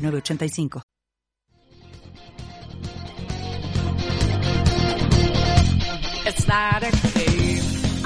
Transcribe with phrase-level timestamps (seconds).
[0.00, 0.82] 906985.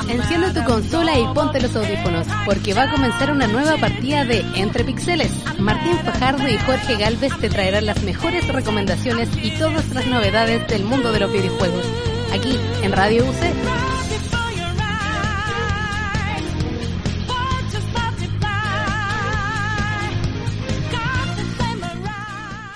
[0.09, 4.45] Enciende tu consola y ponte los audífonos, porque va a comenzar una nueva partida de
[4.57, 5.33] Entre Pixeles.
[5.59, 10.85] Martín Fajardo y Jorge Galvez te traerán las mejores recomendaciones y todas las novedades del
[10.85, 11.87] mundo de los videojuegos.
[12.33, 13.94] Aquí, en Radio UC.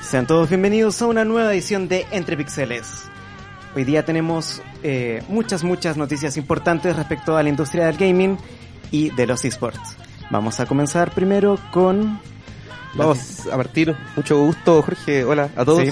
[0.09, 3.11] Sean todos bienvenidos a una nueva edición de Entre Pixeles.
[3.77, 8.39] Hoy día tenemos eh, muchas, muchas noticias importantes respecto a la industria del gaming
[8.91, 9.99] y de los esports.
[10.31, 12.21] Vamos a comenzar primero con...
[12.95, 15.83] Vamos a partir, mucho gusto Jorge, hola a todos.
[15.83, 15.91] Sí.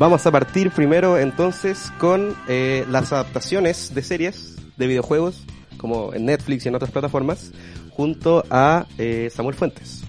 [0.00, 5.46] Vamos a partir primero entonces con eh, las adaptaciones de series, de videojuegos,
[5.76, 7.52] como en Netflix y en otras plataformas,
[7.90, 10.02] junto a eh, Samuel Fuentes.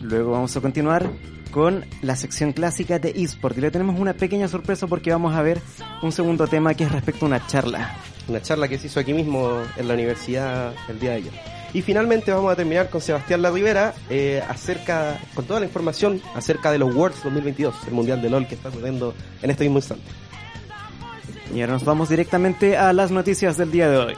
[0.00, 1.10] Luego vamos a continuar
[1.50, 3.56] con la sección clásica de eSport.
[3.58, 5.60] Y le tenemos una pequeña sorpresa porque vamos a ver
[6.02, 7.96] un segundo tema que es respecto a una charla.
[8.28, 11.32] Una charla que se hizo aquí mismo en la universidad el día de ayer.
[11.72, 16.20] Y finalmente vamos a terminar con Sebastián La Rivera eh, acerca, con toda la información
[16.34, 19.78] acerca de los Worlds 2022, el Mundial de LOL que está ocurriendo en este mismo
[19.78, 20.04] instante.
[21.54, 24.14] Y ahora nos vamos directamente a las noticias del día de hoy.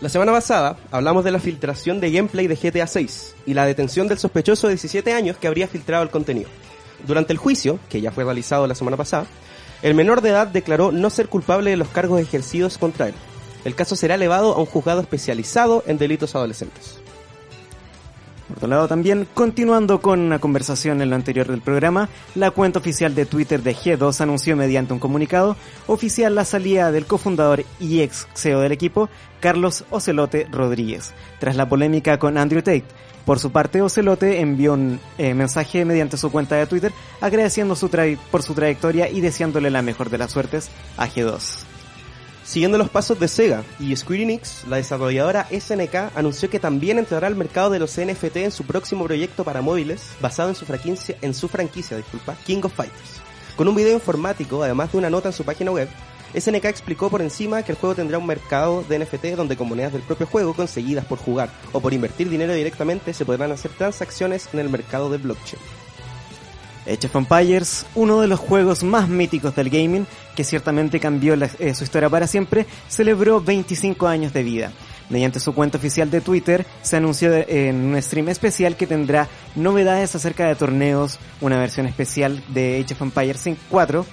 [0.00, 4.08] La semana pasada hablamos de la filtración de gameplay de GTA 6 y la detención
[4.08, 6.48] del sospechoso de 17 años que habría filtrado el contenido.
[7.06, 9.26] Durante el juicio, que ya fue realizado la semana pasada,
[9.82, 13.14] el menor de edad declaró no ser culpable de los cargos ejercidos contra él.
[13.66, 16.99] El caso será elevado a un juzgado especializado en delitos adolescentes.
[18.50, 22.80] Por otro lado, también, continuando con una conversación en lo anterior del programa, la cuenta
[22.80, 25.56] oficial de Twitter de G2 anunció mediante un comunicado
[25.86, 31.68] oficial la salida del cofundador y ex CEO del equipo, Carlos Ocelote Rodríguez, tras la
[31.68, 32.84] polémica con Andrew Tate.
[33.24, 37.88] Por su parte, Ocelote envió un eh, mensaje mediante su cuenta de Twitter agradeciendo su
[38.32, 41.69] por su trayectoria y deseándole la mejor de las suertes a G2.
[42.50, 47.28] Siguiendo los pasos de Sega y Square Enix, la desarrolladora SNK anunció que también entrará
[47.28, 51.16] al mercado de los NFT en su próximo proyecto para móviles, basado en su franquicia,
[51.22, 53.20] en su franquicia disculpa, King of Fighters.
[53.54, 55.88] Con un video informático, además de una nota en su página web,
[56.34, 59.92] SNK explicó por encima que el juego tendrá un mercado de NFT donde con monedas
[59.92, 64.48] del propio juego conseguidas por jugar o por invertir dinero directamente se podrán hacer transacciones
[64.52, 65.62] en el mercado de blockchain.
[66.86, 71.74] Age of uno de los juegos más míticos del gaming, que ciertamente cambió la- eh,
[71.74, 74.72] su historia para siempre, celebró 25 años de vida.
[75.10, 80.14] Mediante su cuenta oficial de Twitter, se anunció en un stream especial que tendrá novedades
[80.14, 84.06] acerca de torneos, una versión especial de Age of Empires 4,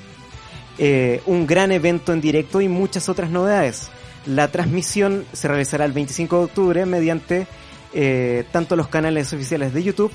[0.80, 3.90] eh, un gran evento en directo y muchas otras novedades.
[4.26, 7.48] La transmisión se realizará el 25 de octubre mediante
[7.94, 10.12] eh, tanto los canales oficiales de YouTube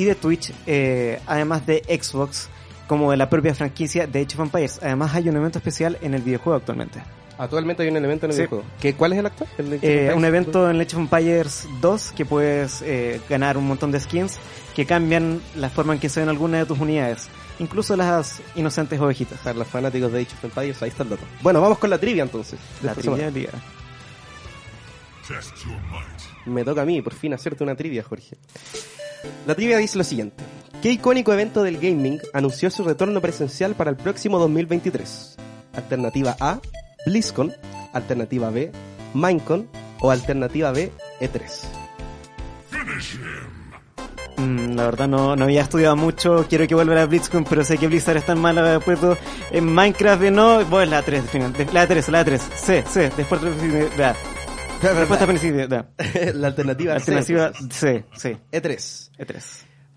[0.00, 2.48] y de Twitch, eh, además de Xbox,
[2.86, 4.80] como de la propia franquicia de Age of Empires.
[4.82, 7.00] Además hay un evento especial en el videojuego actualmente.
[7.38, 8.42] Actualmente hay un evento en el Sí.
[8.42, 8.64] videojuego.
[8.80, 9.48] ¿Qué, ¿Cuál es el actual?
[9.58, 13.90] El Eh, un evento en Age of Empires 2 que puedes eh, ganar un montón
[13.92, 14.36] de skins
[14.74, 17.28] que cambian la forma en que se ven algunas de tus unidades,
[17.58, 19.38] incluso las inocentes ovejitas.
[19.38, 21.22] Para los fanáticos de Age of Empires, ahí está el dato.
[21.42, 22.58] Bueno, vamos con la trivia entonces.
[22.82, 23.24] La trivia semana.
[23.24, 23.50] del día.
[26.46, 28.36] Me toca a mí, por fin, hacerte una trivia, Jorge.
[29.46, 30.42] La trivia dice lo siguiente.
[30.82, 35.36] ¿Qué icónico evento del gaming anunció su retorno presencial para el próximo 2023?
[35.74, 36.58] Alternativa A,
[37.06, 37.52] BlizzCon.
[37.92, 38.72] Alternativa B,
[39.14, 39.68] Minecon.
[40.00, 41.42] O alternativa B, E E3.
[44.38, 47.76] Mm, la verdad no, no había estudiado mucho, quiero que vuelva a BlitzCon, pero sé
[47.76, 49.16] que Blizzard es tan mala de-
[49.50, 51.24] en Minecraft, no, bueno, la 3,
[51.74, 54.16] la 3, la 3, C, C, después de la
[54.94, 55.90] respuesta principio, da.
[56.34, 57.78] la alternativa C, Alternativa entonces.
[57.78, 59.10] C, sí, E3.
[59.18, 59.42] E3.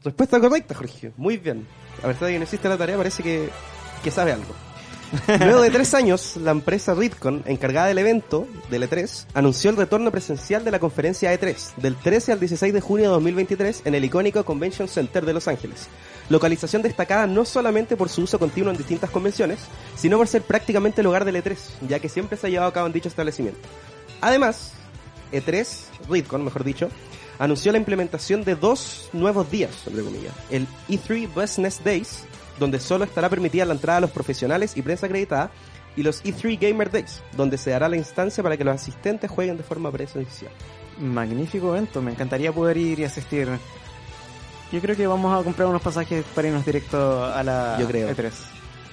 [0.03, 1.13] Respuesta correcta, Jorge.
[1.15, 1.65] Muy bien.
[1.99, 3.49] A pesar de que no hiciste la tarea, parece que,
[4.03, 4.53] que sabe algo.
[5.39, 10.11] Luego de tres años, la empresa Ritcon, encargada del evento del E3, anunció el retorno
[10.11, 14.05] presencial de la conferencia E3, del 13 al 16 de junio de 2023 en el
[14.05, 15.87] icónico Convention Center de Los Ángeles.
[16.29, 19.59] Localización destacada no solamente por su uso continuo en distintas convenciones,
[19.95, 21.57] sino por ser prácticamente el hogar del E3,
[21.87, 23.61] ya que siempre se ha llevado a cabo en dicho establecimiento.
[24.23, 24.71] Además,
[25.33, 26.89] E3, ReadCon mejor dicho,
[27.39, 30.33] anunció la implementación de dos nuevos días, entre comillas.
[30.49, 32.23] El E3 Business Days,
[32.57, 35.51] donde solo estará permitida la entrada a los profesionales y prensa acreditada,
[35.97, 39.57] y los E3 Gamer Days, donde se dará la instancia para que los asistentes jueguen
[39.57, 40.53] de forma presencial.
[40.99, 43.49] Magnífico evento, me encantaría poder ir y asistir.
[44.71, 48.09] Yo creo que vamos a comprar unos pasajes para irnos directo a la Yo creo.
[48.09, 48.31] E3.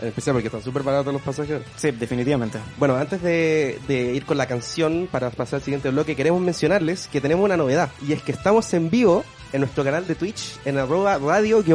[0.00, 1.62] En especial porque están súper baratos los pasajeros.
[1.76, 2.58] Sí, definitivamente.
[2.78, 7.06] Bueno, antes de, de ir con la canción para pasar al siguiente bloque, queremos mencionarles
[7.08, 7.90] que tenemos una novedad.
[8.06, 11.66] Y es que estamos en vivo en nuestro canal de Twitch en arroba radio-uc.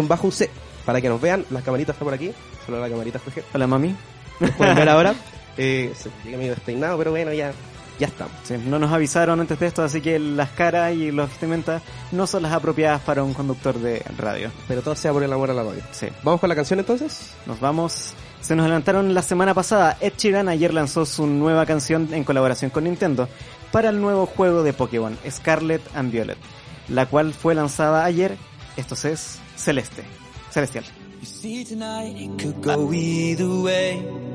[0.85, 2.31] Para que nos vean, las camaritas están por aquí.
[2.65, 3.43] Solo la camarita Jorge.
[3.53, 3.95] Hola mami.
[4.57, 5.15] Pueden ver ahora.
[5.57, 7.53] Eh, se llega medio despeinado, pero bueno, ya,
[7.99, 8.33] ya estamos.
[8.43, 11.81] Sí, no nos avisaron antes de esto, así que las caras y los vestimentas
[12.11, 14.51] no son las apropiadas para un conductor de radio.
[14.67, 15.81] Pero todo sea por el amor a la radio.
[15.91, 16.07] Sí.
[16.23, 17.31] ¿Vamos con la canción entonces?
[17.45, 18.13] Nos vamos.
[18.41, 19.97] Se nos adelantaron la semana pasada.
[20.01, 23.27] Ed Sheeran ayer lanzó su nueva canción en colaboración con Nintendo
[23.71, 26.37] para el nuevo juego de Pokémon, Scarlet and Violet,
[26.89, 28.37] la cual fue lanzada ayer.
[28.77, 30.03] Esto es Celeste.
[30.51, 30.85] Celestial.
[31.21, 34.34] You see tonight it could go either way.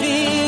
[0.00, 0.47] be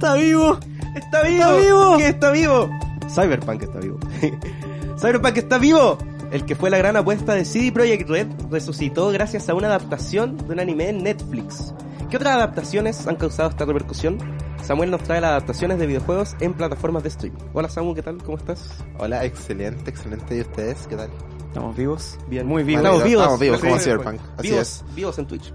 [0.00, 0.58] ¡Está vivo!
[0.94, 1.44] ¡Está vivo!
[1.44, 1.96] ¡Está vivo!
[1.98, 2.70] ¿Qué está vivo?
[3.10, 3.98] Cyberpunk está vivo.
[4.98, 5.98] Cyberpunk está vivo.
[6.32, 10.38] El que fue la gran apuesta de CD Projekt Red resucitó gracias a una adaptación
[10.38, 11.74] de un anime en Netflix.
[12.08, 14.16] ¿Qué otras adaptaciones han causado esta repercusión?
[14.62, 17.38] Samuel nos trae las adaptaciones de videojuegos en plataformas de streaming.
[17.52, 18.22] Hola Samu, ¿qué tal?
[18.22, 18.82] ¿Cómo estás?
[18.98, 20.34] Hola, excelente, excelente.
[20.34, 20.86] ¿Y ustedes?
[20.86, 21.10] ¿Qué tal?
[21.46, 22.16] ¿Estamos vivos?
[22.26, 22.46] Bien.
[22.46, 22.84] Muy vivos.
[22.84, 23.22] Estamos vivos.
[23.24, 23.78] Estamos vivos, como.
[23.78, 24.20] Cyberpunk.
[24.38, 24.94] Así vivos, es.
[24.94, 25.52] vivos en Twitch.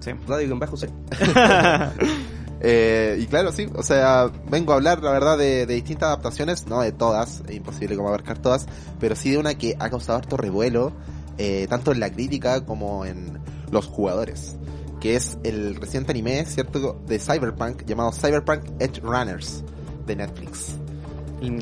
[0.00, 0.10] Sí.
[0.28, 0.90] Radio en bajo C.
[2.60, 6.66] Eh, y claro, sí, o sea, vengo a hablar, la verdad, de, de distintas adaptaciones,
[6.66, 8.66] no de todas, es imposible como abarcar todas,
[8.98, 10.92] pero sí de una que ha causado harto revuelo,
[11.38, 13.38] eh, tanto en la crítica como en
[13.70, 14.56] los jugadores,
[15.00, 19.62] que es el reciente anime, ¿cierto?, de Cyberpunk, llamado Cyberpunk Edge Runners,
[20.06, 20.74] de Netflix.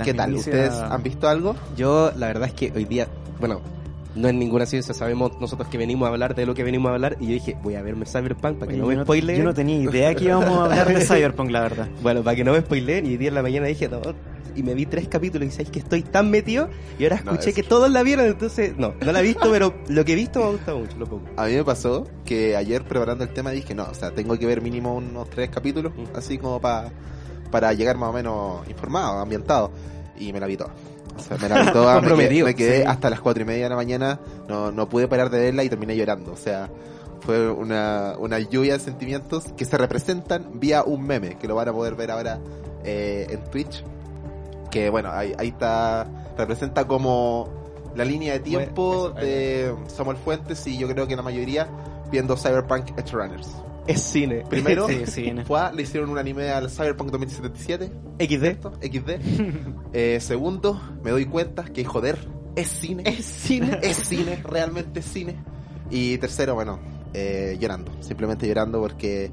[0.03, 0.35] ¿Qué tal?
[0.35, 1.55] ¿Ustedes han visto algo?
[1.77, 3.61] Yo, la verdad es que hoy día, bueno,
[4.17, 6.95] no es ninguna ciencia, sabemos nosotros que venimos a hablar de lo que venimos a
[6.95, 9.03] hablar y yo dije, voy a verme Cyberpunk para que Oye, no yo me no-
[9.05, 9.39] spoileen.
[9.39, 11.89] Yo no tenía idea que íbamos a hablar de Cyberpunk, la verdad.
[12.03, 14.01] Bueno, para que no me spoileen y día en la mañana dije, no,
[14.55, 17.51] y me vi tres capítulos y sabéis que estoy tan metido y ahora No, escuché
[17.51, 20.17] es- que todos la vieron, entonces, no, no la he visto, pero lo que he
[20.17, 21.27] visto me ha gustado mucho, lo pongo.
[21.37, 24.47] A mí me pasó que ayer preparando el tema dije, no, o sea, tengo que
[24.47, 26.17] ver mínimo unos tres capítulos, Mm.
[26.17, 26.91] así como pa-
[27.51, 29.71] para llegar más o menos informado, ambientado.
[30.19, 30.71] Y me la vi toda.
[31.17, 32.85] O sea, me la vi toda, me quedé, me quedé sí.
[32.87, 35.69] hasta las cuatro y media de la mañana, no, no pude parar de verla y
[35.69, 36.33] terminé llorando.
[36.33, 36.69] O sea,
[37.21, 41.69] fue una, una lluvia de sentimientos que se representan vía un meme, que lo van
[41.69, 42.39] a poder ver ahora
[42.85, 43.85] eh, en Twitch.
[44.71, 46.07] Que bueno, ahí, ahí está,
[46.37, 47.49] representa como
[47.95, 51.69] la línea de tiempo Bueno, eso, de Samuel Fuentes y yo creo que la mayoría
[52.11, 53.49] viendo Cyberpunk Edge Runners.
[53.87, 54.45] Es cine.
[54.51, 54.89] Primero,
[55.47, 58.67] fue, le hicieron un anime al Cyberpunk 2077, XD.
[58.83, 59.11] XD.
[59.93, 62.19] Eh, segundo, me doy cuenta que joder,
[62.57, 63.05] es cine.
[63.07, 63.79] Es cine.
[63.83, 65.37] Es cine, realmente es cine.
[65.91, 66.81] Y tercero, bueno,
[67.15, 69.31] eh, llorando, simplemente llorando porque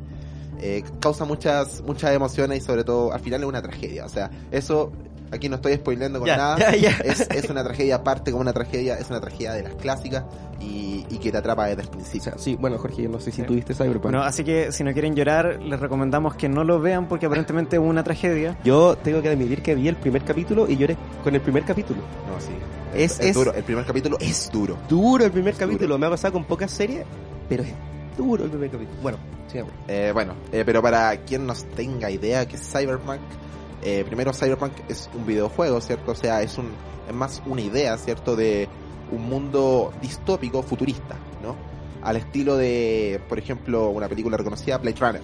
[0.59, 4.05] eh, causa muchas muchas emociones y sobre todo al final es una tragedia.
[4.05, 4.91] O sea, eso
[5.33, 6.57] aquí no estoy spoileando con Ya, nada.
[6.57, 6.89] ya, ya.
[7.03, 10.23] Es, es una tragedia aparte como una tragedia, es una tragedia de las clásicas
[10.59, 12.33] y, y que te atrapa desde el principio.
[12.37, 13.47] Sí, bueno, Jorge, yo no sé si Sí.
[13.47, 14.03] tuviste Cyberpunk.
[14.03, 17.75] Bueno, así que si no quieren llorar, les recomendamos que no lo vean porque aparentemente
[17.75, 18.57] es una tragedia.
[18.63, 21.99] Yo tengo que admitir que vi el primer capítulo y lloré con el primer capítulo.
[22.01, 22.51] No, sí.
[22.93, 23.53] Es- Es, es- duro.
[23.53, 24.77] El primer capítulo es duro.
[24.87, 25.97] Duro el primer Es capítulo, duro.
[25.97, 27.03] me ha pasado con pocas series,
[27.49, 27.69] pero es
[28.15, 28.97] duro el primer capítulo.
[29.01, 29.17] Bueno,
[29.51, 29.73] sigamos.
[29.87, 33.19] Eh, bueno, eh, pero para quien nos tenga idea que es Cyberpunk,
[33.83, 36.11] eh, primero Cyberpunk es un videojuego, ¿cierto?
[36.11, 36.71] O sea, es un
[37.07, 38.35] es más una idea, ¿cierto?
[38.35, 38.69] De
[39.11, 41.55] un mundo distópico futurista, ¿no?
[42.01, 45.21] Al estilo de, por ejemplo, una película reconocida, Blade Runner.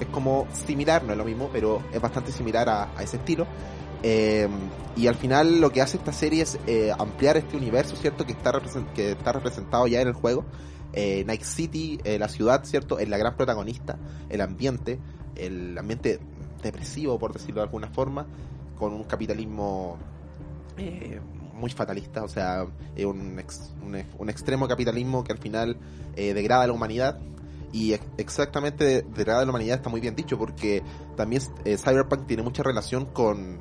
[0.00, 3.46] Es como similar, no es lo mismo, pero es bastante similar a, ese estilo.
[4.02, 4.48] Eh,
[4.96, 8.26] y al final lo que hace esta serie es eh, ampliar este universo, ¿cierto?
[8.26, 8.52] Que está,
[8.94, 10.44] que está representado ya en el juego.
[10.92, 12.98] Night City, la ciudad, ¿cierto?
[12.98, 13.96] Es la gran protagonista,
[14.28, 14.98] el ambiente,
[15.36, 16.18] el ambiente
[16.62, 18.26] depresivo, por decirlo de alguna forma,
[18.78, 19.98] con un capitalismo
[20.76, 21.20] eh,
[21.54, 22.64] muy fatalista, o sea,
[23.04, 25.76] un, ex- un, ex- un extremo capitalismo que al final
[26.16, 27.18] eh, degrada a la humanidad.
[27.72, 30.82] Y ex- exactamente de- degrada la humanidad está muy bien dicho, porque
[31.16, 33.58] también eh, Cyberpunk tiene mucha relación con,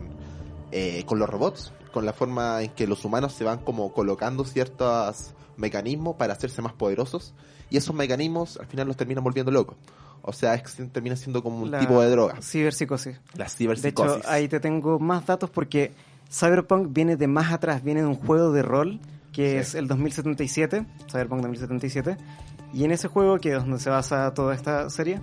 [1.05, 5.33] con los robots, con la forma en que los humanos se van como colocando ciertos
[5.57, 7.33] mecanismos para hacerse más poderosos,
[7.69, 9.75] y esos mecanismos al final los terminan volviendo locos.
[10.21, 12.35] O sea, es termina siendo como un La tipo de droga.
[12.41, 13.19] Ciberpsicosis.
[13.35, 14.25] La De hecho, ciberpsicosis.
[14.27, 15.91] ahí te tengo más datos porque
[16.31, 18.99] Cyberpunk viene de más atrás, viene de un juego de rol
[19.31, 19.57] que Sí.
[19.57, 22.17] es el 2077, Cyberpunk 2077,
[22.73, 25.19] y en ese juego, que es donde se basa toda esta serie,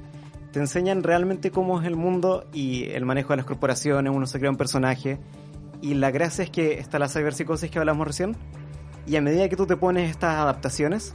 [0.53, 4.39] te enseñan realmente cómo es el mundo y el manejo de las corporaciones, uno se
[4.39, 5.19] crea un personaje,
[5.83, 8.37] y la gracia es que está la ciberpsicosis que hablamos recién,
[9.07, 11.15] y a medida que tú te pones estas adaptaciones,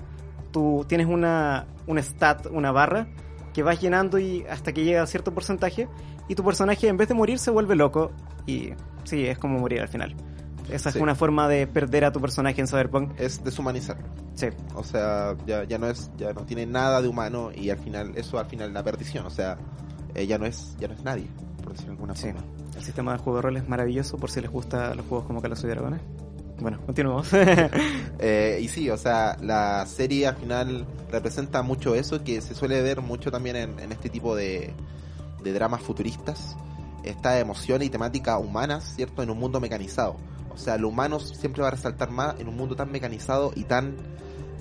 [0.52, 3.08] tú tienes una, un stat, una barra,
[3.54, 5.88] que vas llenando y hasta que llega a cierto porcentaje,
[6.28, 8.12] y tu personaje en vez de morir se vuelve loco,
[8.46, 8.70] y
[9.04, 10.16] sí, es como morir al final.
[10.70, 11.00] Esa Sí.
[11.00, 13.20] es una forma de perder a tu personaje en Cyberpunk.
[13.20, 14.08] Es deshumanizarlo.
[14.36, 14.48] Sí.
[14.76, 18.14] O sea, ya, ya no es, ya no tiene nada de humano y al final,
[18.16, 19.26] eso al final es la perdición.
[19.26, 19.58] O sea,
[20.16, 21.28] eh, ya no es, ya no es nadie,
[21.64, 22.28] por decirlo de alguna Sí.
[22.32, 22.42] forma.
[22.78, 25.42] El sistema de juego de rol es maravilloso por si les gusta los juegos como
[25.42, 26.00] Calabozos y Dragones.
[26.62, 27.30] Bueno, continuamos.
[28.24, 32.80] Eh, y sí, o sea, la serie al final representa mucho eso que se suele
[32.84, 34.76] ver mucho también en, en este tipo de,
[35.44, 36.56] de dramas futuristas.
[37.04, 39.24] Esta emoción y temática humanas, ¿cierto?
[39.24, 40.18] En un mundo mecanizado.
[40.54, 43.64] O sea, lo humano siempre va a resaltar más en un mundo tan mecanizado y
[43.64, 43.96] tan,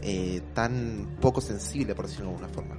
[0.00, 2.76] eh, tan poco sensible, por decirlo de alguna forma.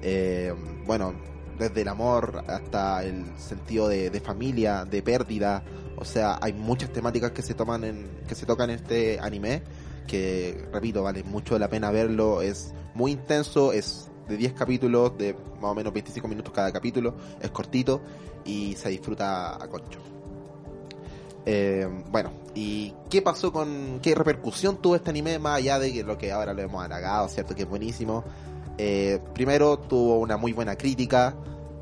[0.00, 0.54] Eh,
[0.86, 1.12] bueno,
[1.58, 5.62] desde el amor hasta el sentido de, familia, de pérdida.
[5.96, 9.62] O sea, hay muchas temáticas que se toman en, que se tocan en este anime
[10.06, 12.42] que, repito, vale mucho la pena verlo.
[12.42, 17.14] Es muy intenso, es de 10 capítulos, de más o menos 25 minutos cada capítulo,
[17.40, 18.00] es cortito
[18.44, 20.00] y se disfruta a concho.
[21.46, 26.18] Eh, bueno, ¿y qué pasó con, qué repercusión tuvo este anime más allá de lo
[26.18, 28.22] que ahora lo hemos halagado, cierto que es buenísimo?
[28.78, 31.34] Eh, primero, tuvo una muy buena crítica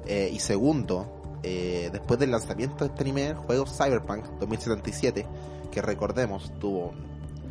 [0.06, 5.26] eh, y segundo, eh, después del lanzamiento de este anime, el juego Cyberpunk 2077,
[5.70, 6.92] que recordemos tuvo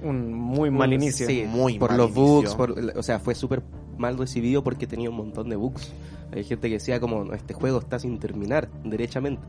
[0.02, 1.28] un muy mal inicio.
[1.28, 2.24] Sí, Muy por mal los inicio.
[2.24, 3.62] bugs, por, o sea, fue súper
[3.98, 5.94] mal recibido porque tenía un montón de bugs.
[6.36, 9.42] Hay gente que decía como, este juego está sin terminar, derechamente.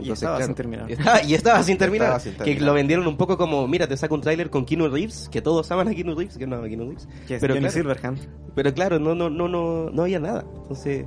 [0.00, 0.86] Y estaba sin terminar.
[0.88, 2.16] Y estaba, y estaba sin terminar.
[2.16, 4.88] Estaba sin Que lo vendieron un poco como, mira, te saco un tráiler con Keanu
[4.88, 7.08] Reeves, que todos aman a Keanu Reeves, que no ama a Keanu Reeves.
[7.26, 8.18] Que es pero, claro, Silverhand.
[8.54, 10.44] pero claro, no, no, no, no, no había nada.
[10.62, 11.04] Entonces,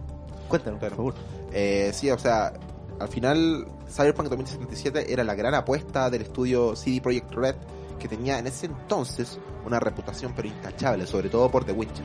[0.49, 0.95] cuéntanos, Claro.
[0.97, 1.25] por favor.
[1.53, 2.51] Eh, sí, o sea,
[2.99, 7.55] al final Cyberpunk 2077 era la gran apuesta del estudio CD Projekt Red,
[7.99, 12.03] que tenía en ese entonces una reputación pero intachable, sobre todo por The Witcher.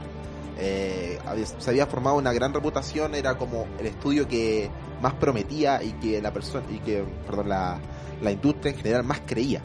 [0.59, 1.19] Eh,
[1.59, 4.71] se había formado una gran reputación, era como el estudio que
[5.03, 7.79] más prometía y que la persona y que, perdón, la,
[8.23, 9.61] la industria en general más creía.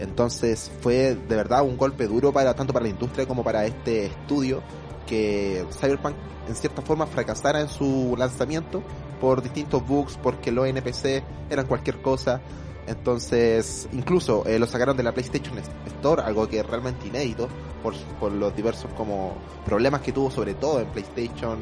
[0.00, 4.06] Entonces fue de verdad un golpe duro para tanto para la industria como para este
[4.06, 4.62] estudio
[5.06, 6.16] que Cyberpunk
[6.48, 8.82] en cierta forma fracasara en su lanzamiento
[9.20, 12.40] por distintos bugs, porque los NPC eran cualquier cosa.
[12.86, 17.48] Entonces, incluso eh, lo sacaron de la PlayStation Store, algo que es realmente inédito
[17.82, 19.34] por, los diversos como
[19.64, 21.58] problemas que tuvo sobre todo en PlayStation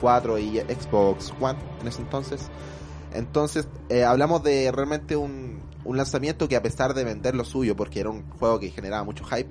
[0.00, 2.48] 4 y Xbox One en ese entonces.
[3.12, 7.76] Entonces, eh, hablamos de realmente un, un lanzamiento que a pesar de vender lo suyo,
[7.76, 9.50] porque era un juego que generaba mucho hype,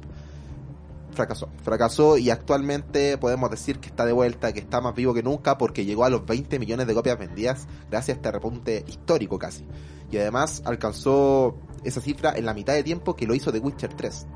[1.11, 1.49] fracasó.
[1.63, 5.57] Fracasó y actualmente podemos decir que está de vuelta, que está más vivo que nunca
[5.57, 9.65] porque llegó a los 20 millones de copias vendidas gracias a este repunte histórico casi.
[10.11, 13.93] Y además alcanzó esa cifra en la mitad de tiempo que lo hizo The Witcher
[13.93, 14.27] 3.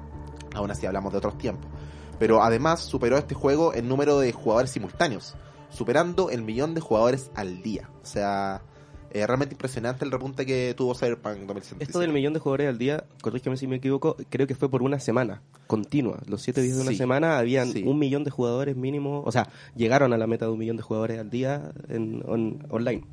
[0.55, 1.69] Aún así hablamos de otros tiempos.
[2.17, 5.35] Pero además superó este juego en número de jugadores simultáneos,
[5.69, 7.89] superando el millón de jugadores al día.
[8.01, 8.61] O sea,
[9.11, 11.83] eh, realmente impresionante el repunte que tuvo Cyberpunk 2077.
[11.83, 14.81] Esto del millón de jugadores al día, corrígeme si me equivoco, creo que fue por
[14.81, 16.19] una semana continua.
[16.25, 17.83] Los siete días de una Sí, semana habían sí.
[17.85, 20.83] un millón de jugadores mínimo, o sea, llegaron a la meta de un millón de
[20.83, 23.03] jugadores al día en, on- online.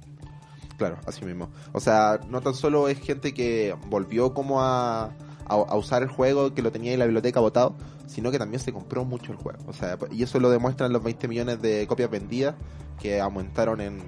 [0.82, 1.48] Claro, así mismo.
[1.70, 5.12] O sea, no tan solo es gente que volvió como a,
[5.46, 7.76] a, usar el juego, que lo tenía en la biblioteca botado,
[8.08, 9.60] sino que también se compró mucho el juego.
[9.68, 12.56] O sea, y eso lo demuestran los 20 millones de copias vendidas,
[13.00, 14.02] que aumentaron en,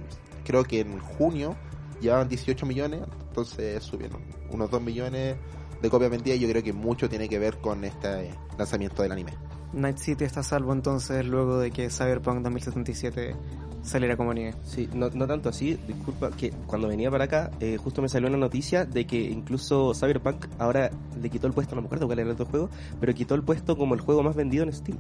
[0.44, 1.54] creo que en junio,
[2.00, 5.36] llevaban 18 millones, entonces subieron unos 2 millones
[5.80, 9.12] de copias vendidas y yo creo que mucho tiene que ver con este lanzamiento del
[9.12, 9.32] anime.
[9.72, 13.36] Night City está a salvo entonces luego de que Cyberpunk 2077
[13.84, 14.54] saliera como nieve.
[14.64, 18.28] Sí, no, no tanto así, disculpa, que cuando venía para acá, eh, justo me salió
[18.28, 22.18] una noticia de que incluso Cyberpunk ahora le quitó el puesto, no me acuerdo cuál
[22.18, 22.70] era el otro juego,
[23.00, 24.98] pero quitó el puesto como el juego más vendido en Steam.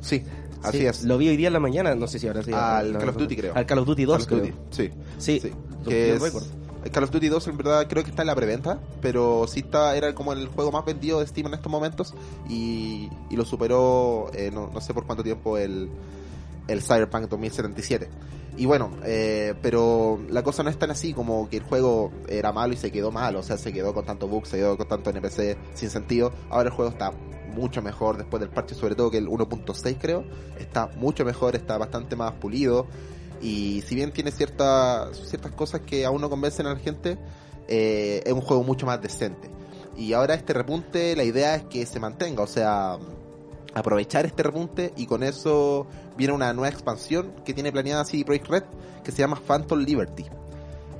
[0.00, 0.22] Sí,
[0.62, 1.02] así Sí, es.
[1.04, 2.52] Lo vi hoy día en la mañana, no sé si ahora sí.
[2.52, 3.54] Al no, Call of Duty, creo.
[3.56, 4.40] Al Call of Duty 2, Call of creo.
[4.54, 4.90] Duty, Sí.
[5.18, 5.50] Sí, Sí,
[5.84, 6.32] lo- que es,
[6.92, 9.96] Call of Duty 2 en verdad creo que está en la preventa, pero sí está,
[9.96, 12.14] era como el juego más vendido de Steam en estos momentos
[12.46, 15.88] y, y lo superó, eh, no, no sé por cuánto tiempo, el,
[16.68, 18.08] el Cyberpunk 2077.
[18.56, 22.52] Y bueno, eh, pero la cosa no es tan así como que el juego era
[22.52, 24.86] malo y se quedó malo, o sea, se quedó con tanto bugs, se quedó con
[24.86, 26.32] tanto NPC sin sentido.
[26.50, 27.12] Ahora el juego está
[27.52, 30.24] mucho mejor después del parche, sobre todo que el 1.6 creo,
[30.58, 32.86] está mucho mejor, está bastante más pulido.
[33.42, 37.18] Y si bien tiene ciertas ciertas cosas que aún no convencen a la gente,
[37.66, 39.50] eh, es un juego mucho más decente.
[39.96, 42.98] Y ahora este repunte, la idea es que se mantenga, o sea,
[43.74, 48.48] aprovechar este repunte y con eso viene una nueva expansión que tiene planeada CD Projekt
[48.48, 48.64] Red
[49.02, 50.24] que se llama Phantom Liberty.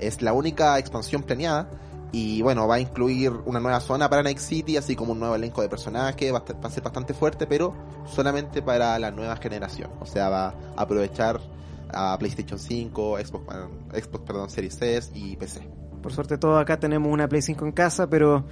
[0.00, 1.68] Es la única expansión planeada
[2.12, 5.34] y bueno, va a incluir una nueva zona para Night City, así como un nuevo
[5.34, 7.74] elenco de personajes, va a, ser bastante fuerte, pero
[8.06, 9.90] solamente para la nueva generación.
[10.00, 11.40] O sea, va a aprovechar
[11.92, 13.54] a PlayStation 5, Xbox,
[13.92, 15.68] Xbox perdón, Series S y PC.
[16.04, 18.44] Por suerte todos acá tenemos una Play 5 en casa, pero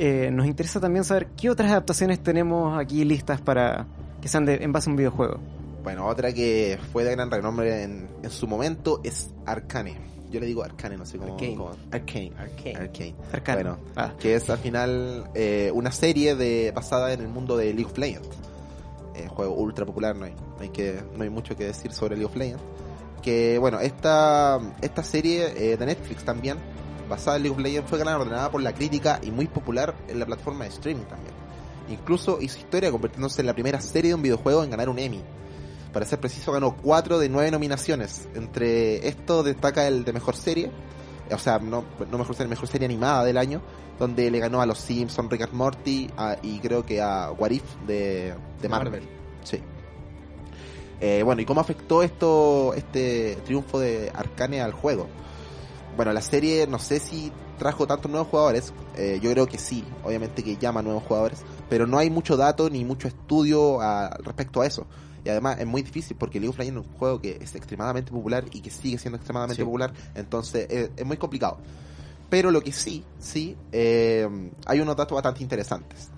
[0.00, 3.86] eh, nos interesa también saber qué otras adaptaciones tenemos aquí listas para
[4.20, 5.38] que sean de, en base a un videojuego.
[5.84, 9.96] Bueno, otra que fue de gran renombre en, en su momento es Arcane.
[10.30, 11.34] Yo le digo Arcane, no sé cómo.
[11.34, 11.54] Arcane.
[11.56, 12.32] cómo- Arcane.
[12.38, 12.76] Arcane.
[12.76, 13.14] Arcane.
[13.32, 13.62] Arcane.
[13.62, 14.12] Bueno, Ah.
[14.18, 17.98] que es al final eh, una serie de basada en el mundo de League of
[17.98, 18.28] Legends.
[19.16, 22.16] Eh, juego ultra popular, no hay, no hay que no hay mucho que decir sobre
[22.16, 22.62] League of Legends.
[23.22, 26.58] Que bueno, esta esta serie eh, de Netflix también
[27.10, 30.24] basada en League of Legends fue galardonada por la crítica y muy popular en la
[30.24, 31.34] plataforma de streaming también.
[31.90, 35.20] Incluso hizo historia convirtiéndose en la primera serie de un videojuego en ganar un Emmy.
[35.92, 38.28] Para ser preciso, ganó 4 de 9 nominaciones.
[38.34, 40.70] Entre esto destaca el de mejor serie,
[41.32, 43.60] o sea, no, no mejor serie, mejor serie animada del año,
[43.98, 47.50] donde le ganó a los Simpsons, Rick and Morty a- y creo que a What
[47.50, 48.92] If de, de Marvel.
[48.92, 49.08] Marvel.
[49.42, 49.60] Sí.
[51.00, 55.08] Eh, bueno, ¿y cómo afectó esto este triunfo de Arcane al juego?
[56.00, 59.84] Bueno, la serie no sé si trajo tantos nuevos jugadores, eh, yo creo que sí,
[60.02, 64.62] obviamente que llama nuevos jugadores, pero no hay mucho dato ni mucho estudio a- respecto
[64.62, 64.86] a eso.
[65.26, 68.10] Y además es muy difícil porque League of Legends es un juego que es extremadamente
[68.12, 69.64] popular y que sigue siendo extremadamente Sí.
[69.66, 71.58] popular, entonces es, es muy complicado.
[72.30, 74.26] Pero lo que sí, sí, eh,
[74.64, 76.08] hay unos datos bastante interesantes.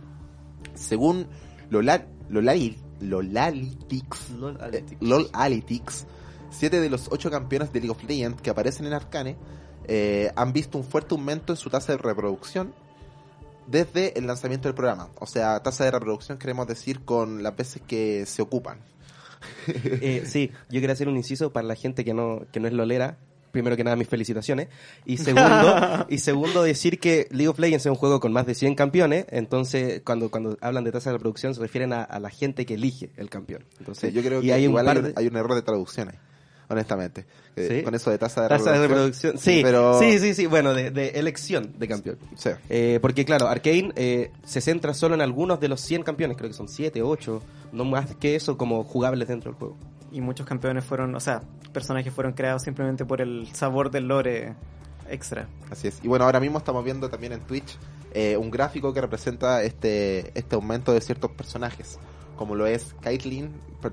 [0.77, 1.27] Según
[1.71, 4.27] Lola- Lolali- Lolalytics,
[4.75, 6.07] eh, Lolalytics,
[6.51, 9.37] siete de los ocho campeones de League of Legends que aparecen en Arcane
[9.89, 12.73] eh, han visto un fuerte aumento en su tasa de reproducción
[13.67, 15.09] desde el lanzamiento del programa.
[15.19, 18.79] O sea, tasa de reproducción queremos decir con las veces que se ocupan.
[19.67, 22.73] Eh, sí, yo quería hacer un inciso para la gente que no, que no es
[22.75, 23.17] lolera.
[23.51, 24.69] Primero que nada, mis felicitaciones.
[25.05, 28.55] Y segundo, y segundo decir que League of Legends es un juego con más de
[28.55, 29.27] 100 campeones.
[29.31, 32.75] Entonces, cuando, cuando hablan de tasa de reproducción, se refieren a, a la gente que
[32.75, 33.65] elige el campeón.
[33.79, 36.09] Entonces, Sí, yo creo y que hay un par de- hay un error de traducción
[36.11, 36.19] ahí,
[36.73, 37.27] honestamente.
[37.57, 37.83] Eh, Sí.
[37.83, 39.39] Con eso de tasa de Tasa de reproducción.
[39.39, 39.99] Sí, pero...
[39.99, 40.47] sí, sí, sí.
[40.47, 42.19] Bueno, de, de elección de campeón.
[42.37, 42.51] Sí.
[42.69, 46.51] Eh, porque claro, Arkane eh, se centra solo en algunos de los 100 campeones, creo
[46.51, 49.77] que son 7, 8, no más que eso como jugables dentro del juego.
[50.11, 54.55] Y muchos campeones fueron, o sea, personajes fueron creados simplemente por el sabor del lore
[55.09, 55.47] extra.
[55.71, 56.01] Así es.
[56.03, 57.79] Y bueno, ahora mismo estamos viendo también en Twitch
[58.15, 61.99] eh, un gráfico que representa este, este aumento de ciertos personajes.
[62.37, 63.51] Como lo es Caitlyn,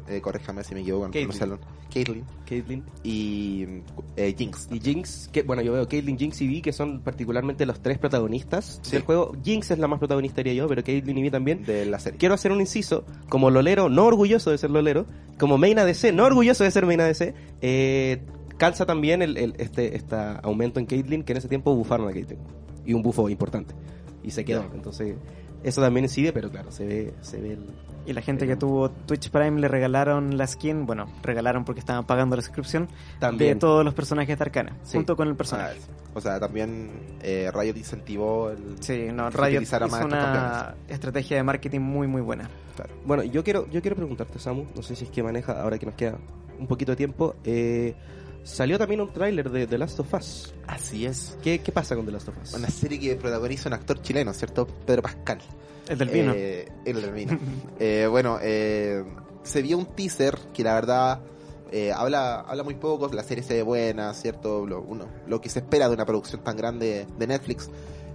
[0.07, 1.59] eh, corríjame si me equivoco en pronunciarlo.
[1.93, 2.83] Caitlyn Caitlyn.
[3.03, 3.65] y
[4.15, 4.67] eh, Jinx.
[4.71, 7.97] Y Jinx, que bueno, yo veo Caitlyn, Jinx y Vi, que son particularmente los tres
[7.97, 8.91] protagonistas Sí.
[8.91, 9.31] del juego.
[9.43, 11.63] Jinx es la más protagonista, diría yo, pero Caitlyn y Vi también.
[11.63, 12.17] de la serie.
[12.19, 15.05] Quiero hacer un inciso, como lolero, no orgulloso de ser lolero,
[15.39, 18.21] como main ADC, no orgulloso de ser main ADC, eh,
[18.57, 22.11] calza también el, el- este, este aumento en Caitlyn, que en ese tiempo bufaron a
[22.11, 22.39] Caitlyn.
[22.85, 23.73] Y un bufo importante.
[24.23, 24.65] Y se quedó.
[24.73, 25.15] Entonces,
[25.63, 27.65] eso también incide, pero claro, se ve, se ve el...
[28.05, 32.05] Y la gente que tuvo Twitch Prime le regalaron la skin, bueno, regalaron porque estaban
[32.07, 32.87] pagando la suscripción
[33.19, 33.53] También.
[33.55, 34.97] de todos los personajes de Arcana, Sí.
[34.97, 35.77] junto con el Ah, personaje.
[36.15, 36.89] o sea, también
[37.21, 42.21] eh, Riot incentivó el, Sí, no, Riot hizo más una estrategia de marketing muy, muy
[42.21, 42.49] buena.
[42.75, 42.93] Claro.
[43.05, 45.85] Bueno, yo quiero, yo quiero preguntarte, Samu, no sé si es que maneja, ahora que
[45.85, 46.17] nos queda
[46.57, 47.93] un poquito de tiempo, eh,
[48.43, 50.53] salió también un tráiler de The Last of Us.
[50.67, 51.37] Así es.
[51.41, 52.53] ¿Qué, ¿Qué pasa con The Last of Us?
[52.53, 54.67] Una serie que protagoniza un actor chileno, ¿cierto?
[54.85, 55.39] Pedro Pascal.
[55.87, 56.33] El del vino.
[56.35, 57.39] Eh, el del vino.
[57.79, 59.03] Eh, bueno, eh,
[59.43, 61.21] se vio un teaser que la verdad
[61.71, 64.65] eh, habla, habla muy poco, la serie se ve buena, ¿cierto?
[64.65, 67.69] Lo, uno, lo que se espera de una producción tan grande de Netflix.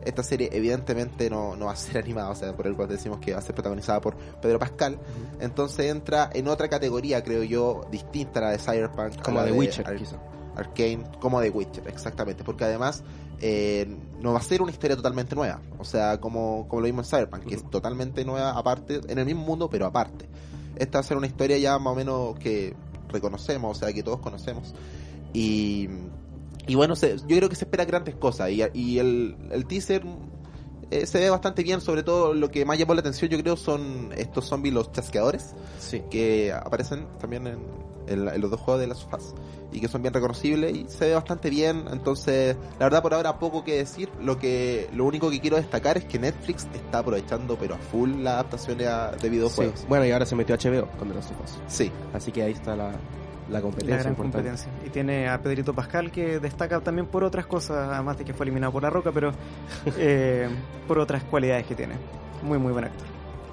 [0.04, 3.18] Esta serie evidentemente no, no va a ser animada, o sea, por el cual decimos
[3.20, 4.98] que va a ser protagonizada por Pedro Pascal.
[5.40, 9.22] Entonces entra en otra categoría, creo yo, distinta a la de Cyberpunk.
[9.22, 10.18] Como la de Witcher, Ar- quizá.
[10.56, 13.02] Arcane, como The Witcher, exactamente, porque además
[13.40, 17.12] eh, no va a ser una historia totalmente nueva, o sea, como, como lo vimos
[17.12, 20.28] en Cyberpunk, que es totalmente nueva aparte, en el mismo mundo, pero aparte.
[20.76, 22.74] Esta va a ser una historia ya más o menos que
[23.08, 24.74] reconocemos, o sea, que todos conocemos.
[25.32, 25.88] Y,
[26.66, 30.02] y bueno, se- yo creo que se espera grandes cosas, y, y el, el teaser
[30.90, 33.56] eh, se ve bastante bien, sobre todo lo que más llamó la atención yo creo
[33.56, 36.02] son estos zombies, los chasqueadores Sí.
[36.10, 37.58] que aparecen también en,
[38.06, 39.34] en la- en los dos juegos de las sofás
[39.72, 43.38] y que son bien reconocibles y se ve bastante bien entonces la verdad por ahora
[43.38, 47.56] poco que decir lo que lo único que quiero destacar es que Netflix está aprovechando
[47.58, 49.28] pero a full las adaptaciones a- de Sí.
[49.30, 51.58] videojuegos Bueno, y ahora se metió HBO con The Last of Us.
[51.66, 52.92] sí, Así que ahí está la,
[53.54, 54.68] la competencia La gran competencia.
[54.84, 58.44] Y tiene a Pedrito Pascal que destaca también por otras cosas, además de que fue
[58.44, 59.32] eliminado por la roca, pero
[59.98, 60.48] eh,
[60.86, 61.94] por otras cualidades que tiene.
[62.42, 63.06] Muy, muy buen actor.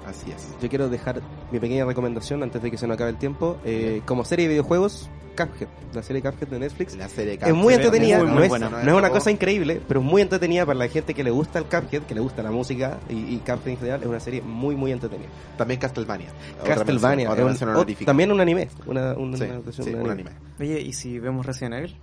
[0.06, 3.16] así es Yo quiero dejar mi pequeña recomendación antes de que se nos acabe el
[3.16, 3.56] tiempo.
[3.64, 6.94] Eh, como serie de videojuegos, Cuphead, la serie Cuphead de Netflix.
[6.96, 8.68] la serie Es muy entretenida, muy, muy no, es, buena.
[8.70, 11.58] no es una cosa increíble, pero es muy entretenida para la gente que le gusta
[11.58, 14.00] el Cuphead, que le gusta la música y, y Cuphead en general.
[14.02, 15.28] Es una serie muy, muy entretenida.
[15.58, 16.28] también Castlevania
[16.60, 18.06] Otra Castlevania, mención- otra es un- mención o- honorífica.
[18.06, 18.68] también un anime.
[18.86, 21.96] Una, una, sí, una adaptación sí, de un anime Oye, ¿y si vemos Resident Evil?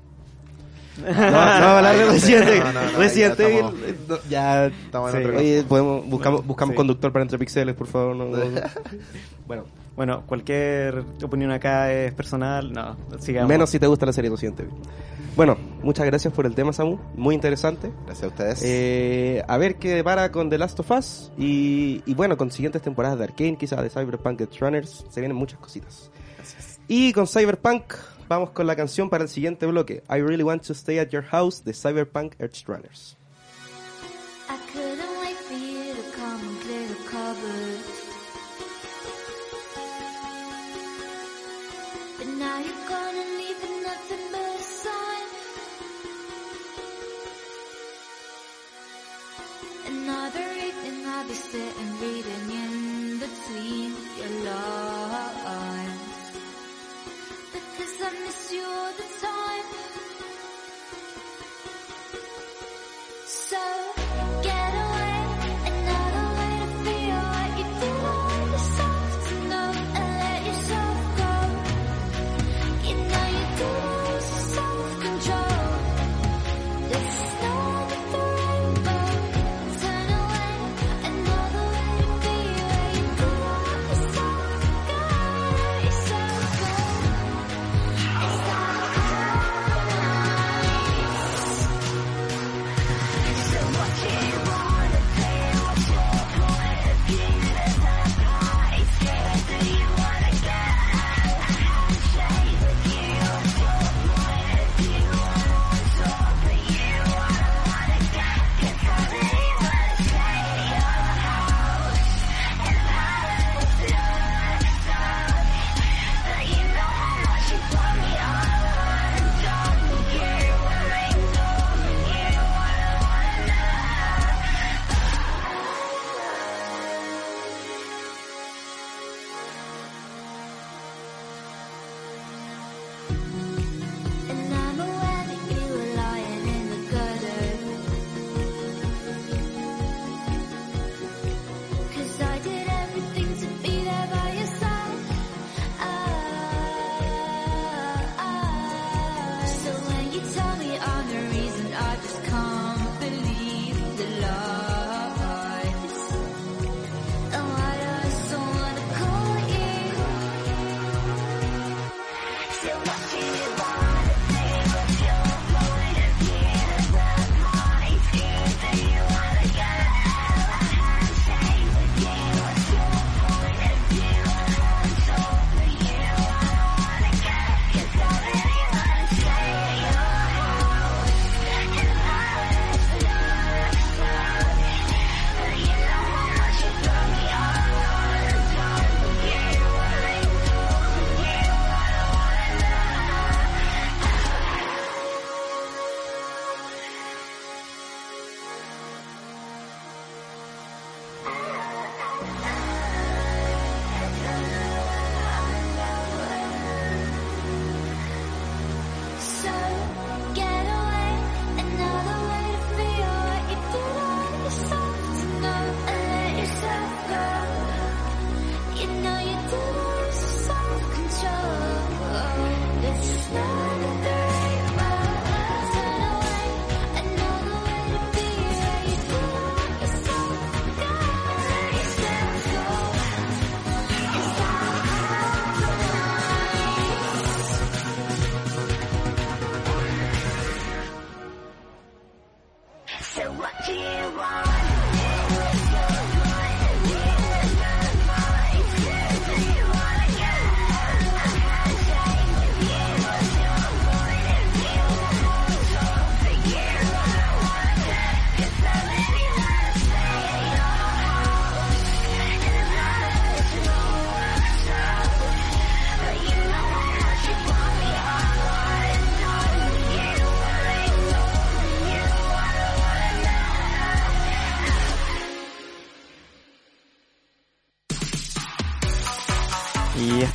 [0.99, 2.63] No, no, hablar de No, Resident no, Evil.
[2.63, 4.65] no, no, Resident ya Evil, estamos- no, ya.
[4.65, 5.29] estamos en Sí.
[5.37, 6.77] Oye, podemos, buscamos, buscamos Sí.
[6.77, 8.15] conductor para entre pixeles, por favor.
[8.17, 8.37] no- no.
[9.47, 9.63] bueno,
[9.99, 13.49] Bueno, cualquier opinión acá es personal, no, sigamos.
[13.49, 14.71] menos si te gusta la serie Resident Evil.
[15.35, 16.97] Bueno, muchas gracias por el tema, Samu.
[17.15, 17.91] Muy interesante.
[18.05, 21.33] gracias a ustedes Eh, a ver qué depara con The Last of Us.
[21.37, 25.03] Y, y bueno, con siguientes temporadas de Arkane, quizás de Cyberpunk Edge Runners.
[25.09, 26.09] Se vienen muchas cositas.
[26.87, 27.93] Y con Cyberpunk,
[28.29, 30.01] vamos con la canción para el siguiente bloque.
[30.09, 33.17] I Really Want to Stay at Your House de Cyberpunk Edge Runners.
[51.29, 54.29] Be sitting reading in between your
[55.45, 56.01] lines.
[57.53, 59.65] Because I miss you all the time.
[63.27, 63.98] So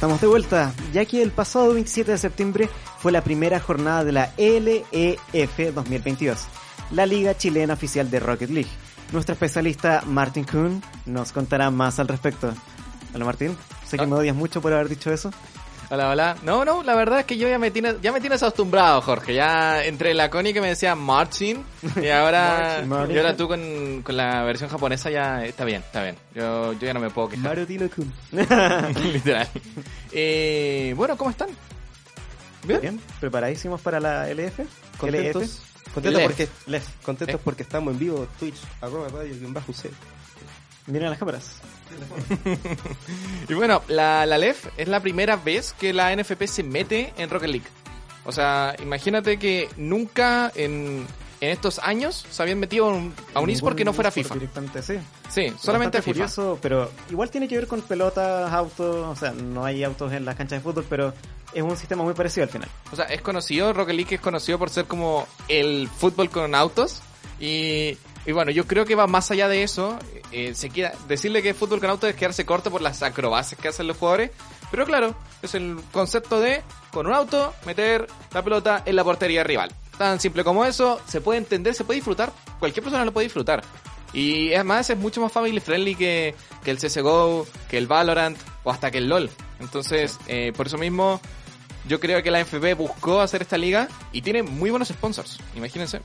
[0.04, 4.12] estamos de vuelta, ya que el pasado 27 de septiembre fue la primera jornada de
[4.12, 6.44] la LEF 2022,
[6.90, 8.68] la Liga Chilena Oficial de Rocket League.
[9.12, 12.52] Nuestro especialista Martin Kuhn nos contará más al respecto.
[13.14, 14.06] Hola Martín, sé que Ah.
[14.06, 15.30] me odias mucho por haber dicho eso.
[15.90, 16.36] Hola, hola.
[16.42, 19.34] No, no, la verdad es que yo ya me tienes, ya me tienes acostumbrado, Jorge.
[19.34, 21.62] Ya entre la Connie que me decía Martin
[22.02, 26.02] y ahora, Martin, y ahora tú con, con la versión japonesa ya está bien, está
[26.02, 26.16] bien.
[26.34, 27.44] Yo, yo ya no me puedo quejar.
[27.44, 28.12] Mario Tino Kun.
[29.12, 29.48] Literal.
[30.10, 31.48] Eh, bueno, ¿cómo están?
[32.64, 32.80] Bien.
[32.80, 34.60] Bien, preparadísimos para la LF.
[34.98, 35.42] Contentos.
[35.42, 35.92] LF.
[35.94, 36.26] Contentos Lef.
[36.28, 36.88] porque, Lef.
[37.04, 37.40] contentos Eh.
[37.44, 39.90] porque estamos en vivo, Twitch, arroba radio, guion bajo C.
[40.86, 41.60] Miren las cámaras.
[43.48, 47.30] Y bueno, la, la LEF es la primera vez que la NFP se mete en
[47.30, 47.66] Rocket League.
[48.24, 51.06] O sea, imagínate que nunca en,
[51.40, 54.34] en estos años se habían metido a un, a un eSport que no fuera FIFA.
[54.34, 54.94] Directamente, sí.
[55.28, 56.12] Sí, solamente FIFA.
[56.12, 60.24] curioso, pero igual tiene que ver con pelotas, autos, o sea, no hay autos en
[60.24, 61.12] las canchas de fútbol, pero
[61.52, 62.68] es un sistema muy parecido al final.
[62.90, 67.02] O sea, es conocido, Rocket League es conocido por ser como el fútbol con autos.
[67.40, 69.98] Y, y bueno, yo creo que va más allá de eso.
[70.32, 73.60] Eh, se queda, decirle que es fútbol con autos es quedarse corto por las acrobacias
[73.60, 74.30] que hacen los jugadores.
[74.70, 79.44] Pero claro, es el concepto de, con un auto, meter la pelota en la portería
[79.44, 79.70] rival.
[79.98, 82.32] Tan simple como eso, se puede entender, se puede disfrutar.
[82.58, 83.62] Cualquier persona lo puede disfrutar.
[84.14, 86.34] Y además es mucho más family friendly que,
[86.64, 89.28] que el CSGO, que el Valorant o hasta que el LOL.
[89.60, 91.20] Entonces, eh, por eso mismo,
[91.88, 95.38] yo creo que la FB buscó hacer esta liga y tiene muy buenos sponsors.
[95.54, 96.00] Imagínense.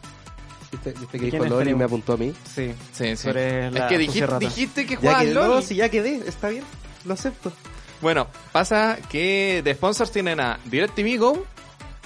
[0.71, 2.33] ¿Viste, viste ¿Y que dijo LOL y me apuntó a mí?
[2.43, 2.73] Sí.
[2.91, 3.29] Sí, sí.
[3.29, 5.47] Es que dijiste, que jugabas LOL.
[5.47, 6.63] no, si ya quedé, está bien,
[7.05, 7.51] lo acepto.
[8.01, 11.45] Bueno, pasa que de sponsors tienen a DirecTV Go,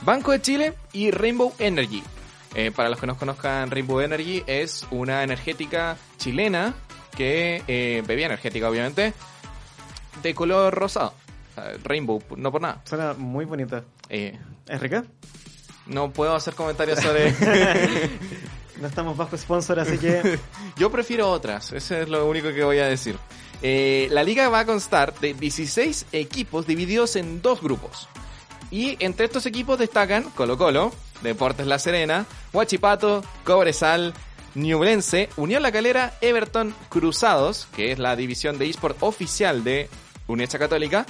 [0.02, 2.04] Banco de Chile y Rainbow Energy.
[2.56, 6.74] Eh, para los que no conozcan, Rainbow Energy es una energética chilena
[7.16, 9.14] que, eh, bebida energética obviamente,
[10.22, 11.14] de color rosado.
[11.84, 12.82] Rainbow, no por nada.
[12.86, 13.84] Suena muy bonita.
[14.10, 15.04] Eh, ¿Es rica?
[15.86, 17.34] No puedo hacer comentarios sobre...
[18.84, 20.40] No estamos bajo sponsor, así que
[20.78, 23.18] Yo prefiero otras, eso es lo único que voy a decir.
[23.62, 28.10] Eh, la liga va a constar de 16 equipos divididos en dos grupos.
[28.72, 30.92] Y entre estos equipos destacan Colo Colo,
[31.22, 34.14] Deportes La Serena, Huachipato, Cobresal,
[34.56, 39.90] Ñublense, Unión La Calera, Everton, Cruzados, que es la división de eSport oficial de
[40.28, 41.06] Universidad Católica,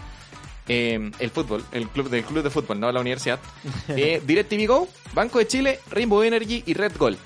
[0.68, 3.40] eh, el fútbol, el club del club de fútbol, no la universidad,
[3.90, 7.18] eh, DirecTV Go, Banco de Chile, Rainbow Energy y Red Gold.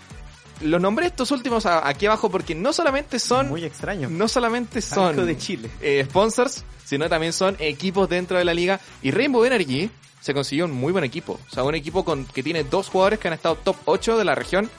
[0.62, 4.10] Los nombré estos últimos aquí abajo porque no solamente son muy extraño.
[4.10, 5.70] no solamente son Banco de Chile.
[5.82, 8.80] eh, sponsors, sino también son equipos dentro de la liga.
[9.04, 11.40] Y Rainbow Energy se consiguió un muy buen equipo.
[11.48, 14.26] O sea, un equipo con que tiene dos jugadores que han estado top 8 de
[14.26, 14.70] la región.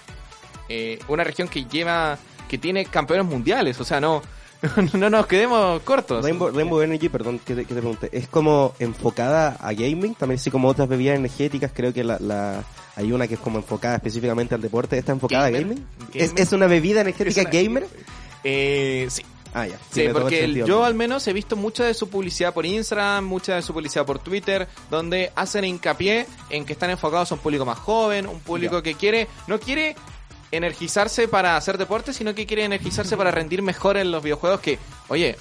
[0.69, 2.19] Eh, una región que lleva,
[2.49, 3.79] que tiene campeones mundiales.
[3.81, 4.21] O sea, no,
[4.95, 6.25] no nos quedemos cortos.
[6.25, 10.15] Rainbow, Rainbow Energy, perdón que te, que te pregunte, ¿es como enfocada a gaming?
[10.15, 12.65] También así como otras bebidas energéticas, creo que la, la
[12.97, 15.61] hay una que es como enfocada específicamente al deporte, ¿está enfocada Gamer.
[15.61, 15.87] a gaming?
[16.13, 16.23] Gamer.
[16.23, 17.87] ¿Es, ¿Es una bebida energética una- gamer?
[18.45, 19.23] Eh, sí.
[19.55, 19.79] Ah, ya.
[19.91, 20.67] Sí, porque el- sentido.
[20.67, 24.05] yo al menos he visto mucha de su publicidad por Instagram, mucha de su publicidad
[24.05, 28.41] por Twitter, donde hacen hincapié en que están enfocados a un público más joven, un
[28.41, 28.83] público Ya.
[28.83, 29.97] que quiere, no quiere
[30.53, 34.79] energizarse para hacer deporte, sino que quiere energizarse para rendir mejor en los videojuegos que,
[35.09, 35.37] oye,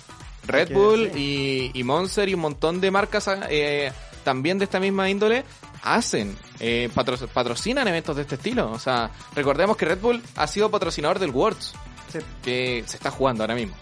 [0.46, 3.92] Red Bull y, y Monster y un montón de marcas eh,
[4.24, 5.44] también de esta misma índole
[5.84, 8.72] hacen, eh, patro- patrocinan eventos de este estilo.
[8.72, 11.74] O sea, recordemos que Red Bull ha sido patrocinador del Worlds,
[12.12, 12.20] Sí.
[12.42, 13.76] que se está jugando ahora mismo.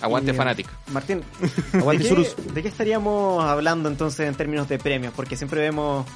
[0.00, 0.68] Aguante Y, Fanatic.
[0.92, 1.22] Martín,
[1.72, 5.12] Aguante ¿de, qué, de qué estaríamos hablando entonces en términos de premios?
[5.16, 6.06] Porque siempre vemos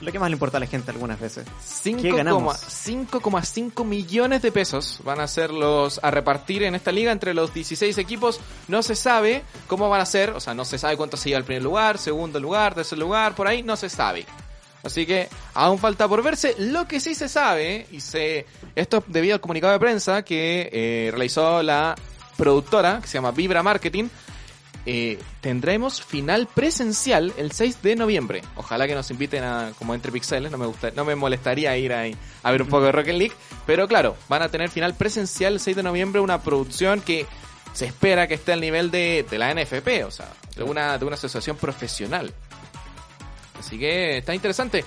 [0.00, 1.46] lo que más le importa a la gente algunas veces.
[1.82, 2.56] ¿Qué ganamos?
[2.56, 7.52] 5,5 millones de pesos van a ser los a repartir en esta liga entre los
[7.52, 8.40] 16 equipos.
[8.68, 11.38] No se sabe cómo van a ser, o sea, no se sabe cuánto se lleva
[11.38, 14.26] el primer lugar, segundo lugar, tercer lugar, por ahí no se sabe.
[14.84, 16.54] Así que aún falta por verse.
[16.58, 20.70] Lo que sí se sabe, y se esto es debido al comunicado de prensa que
[20.72, 21.96] eh, realizó la
[22.36, 24.08] productora, que se llama Vibra Marketing,
[24.86, 28.42] eh, tendremos final presencial el 6 de noviembre.
[28.56, 31.92] Ojalá que nos inviten a como entre pixeles, no me gusta, no me molestaría ir
[31.92, 33.34] ahí a ver un poco de Rocket League,
[33.66, 37.26] pero claro, van a tener final presencial el 6 de noviembre, una producción que
[37.72, 41.04] se espera que esté al nivel de, de la NFP, o sea, de una, de
[41.04, 42.32] una asociación profesional.
[43.58, 44.84] Así que está interesante.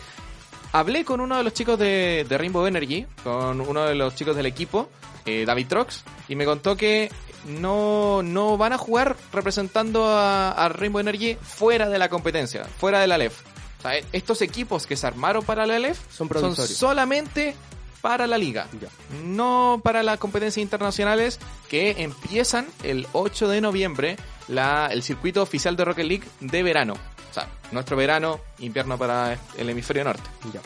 [0.73, 4.35] Hablé con uno de los chicos de, de Rainbow Energy, con uno de los chicos
[4.35, 4.89] del equipo,
[5.25, 7.11] eh, David Trox, y me contó que
[7.45, 12.99] no, no van a jugar representando a, a Rainbow Energy fuera de la competencia, fuera
[12.99, 13.41] de la LEF.
[13.79, 17.55] O sea, estos equipos que se armaron para la LEF Son solamente
[18.01, 18.87] para la liga, Ya.
[19.25, 25.75] no para las competencias internacionales que empiezan el 8 de noviembre, la, el circuito oficial
[25.75, 26.93] de Rocket League de verano.
[27.29, 30.23] O sea, nuestro verano, invierno para el hemisferio norte.
[30.53, 30.61] Ya.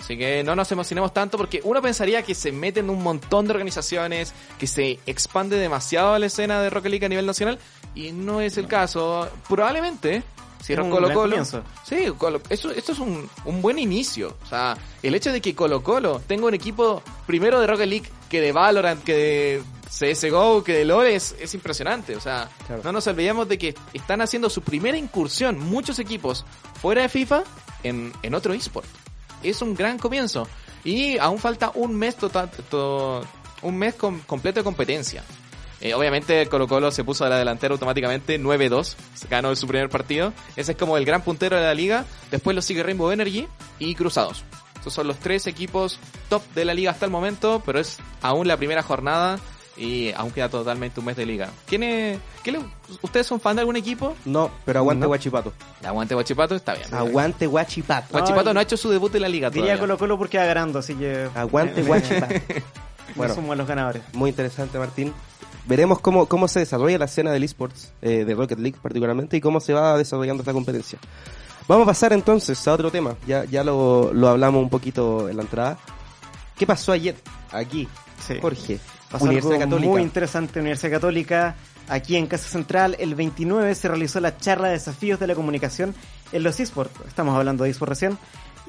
[0.00, 3.52] Así que no nos emocionemos tanto porque uno pensaría que se meten un montón de
[3.52, 7.58] organizaciones, que se expande demasiado la escena de Rocket League a nivel nacional
[7.94, 9.28] y no es el caso.
[9.48, 10.22] Probablemente,
[10.62, 11.14] si Colo Colo...
[11.14, 11.62] comienzo.
[11.84, 14.36] Sí, Colo- eso, esto es un, un buen inicio.
[14.42, 18.10] O sea, el hecho de que Colo Colo tenga un equipo primero de Rocket League
[18.28, 19.62] que de Valorant, que de
[20.14, 22.16] CSGO, que de LoL es, es impresionante.
[22.16, 22.82] O sea, Claro.
[22.84, 26.44] no nos olvidemos de que están haciendo su primera incursión muchos equipos
[26.80, 27.42] fuera de FIFA
[27.82, 28.86] en, en otro eSport.
[29.42, 30.46] Es un gran comienzo.
[30.84, 33.22] Y aún falta un mes total, to-
[33.62, 35.22] un mes com- completo de competencia.
[35.82, 39.88] Eh, obviamente Colo Colo se puso a la delantera automáticamente 9-2, se ganó su primer
[39.88, 40.32] partido.
[40.56, 42.04] Ese es como el gran puntero de la liga.
[42.30, 43.46] Después lo sigue Rainbow Energy
[43.78, 44.44] y Cruzados.
[44.76, 45.98] Estos son los tres equipos
[46.28, 49.38] top de la liga hasta el momento, pero es aún la primera jornada
[49.76, 51.48] y aún queda totalmente un mes de liga.
[51.66, 52.60] ¿Quién es, qué le-
[53.02, 54.14] ¿Ustedes son fan de algún equipo?
[54.24, 55.08] No, pero aguante No.
[55.08, 55.52] Guachipato.
[55.84, 56.92] Aguante Guachipato, está bien.
[56.92, 58.08] Aguante Guachipato.
[58.12, 58.54] Guachipato Ay.
[58.54, 59.80] no ha hecho su debut en la liga Diría todavía.
[59.80, 61.28] Colo Colo porque va ganando, así que...
[61.34, 62.34] Aguante Guachipato.
[63.16, 63.34] Bueno.
[63.34, 64.02] sumo a los ganadores.
[64.12, 65.12] Muy interesante, Martín.
[65.66, 69.40] Veremos cómo, cómo se desarrolla la escena del esports, eh, de Rocket League particularmente, y
[69.40, 70.98] cómo se va desarrollando esta competencia.
[71.68, 73.14] Vamos a pasar entonces a otro tema.
[73.26, 75.78] Ya, ya lo, lo hablamos un poquito en la entrada.
[76.58, 77.14] ¿Qué pasó ayer
[77.52, 77.88] aquí?
[78.26, 78.34] Sí.
[78.40, 78.80] Jorge.
[79.10, 79.90] Pasó Universidad algo Católica.
[79.90, 81.56] muy interesante Universidad Católica.
[81.88, 85.94] Aquí en Casa Central, el 29 se realizó la charla de desafíos de la comunicación
[86.30, 86.92] en los esports.
[87.08, 88.18] Estamos hablando de esports recién.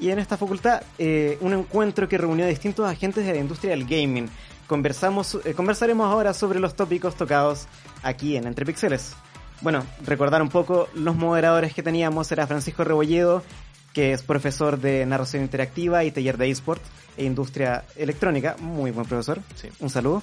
[0.00, 3.70] Y en esta facultad, eh, un encuentro que reunió a distintos agentes de la industria
[3.70, 4.28] del gaming.
[4.66, 7.68] Conversamos, eh, conversaremos ahora sobre los tópicos tocados
[8.02, 9.14] aquí en Entre Pixeles.
[9.60, 13.44] Bueno, recordar un poco los moderadores que teníamos era Francisco Rebolledo,
[13.92, 16.82] que es profesor de narración interactiva y taller de esports
[17.16, 19.68] e industria electrónica, muy buen profesor, Sí.
[19.80, 20.22] un saludo.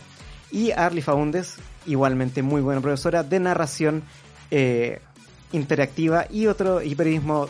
[0.52, 4.04] Y Arly Faundes, igualmente muy buena profesora de narración
[4.52, 5.00] eh,
[5.52, 7.48] interactiva y otro y periodismo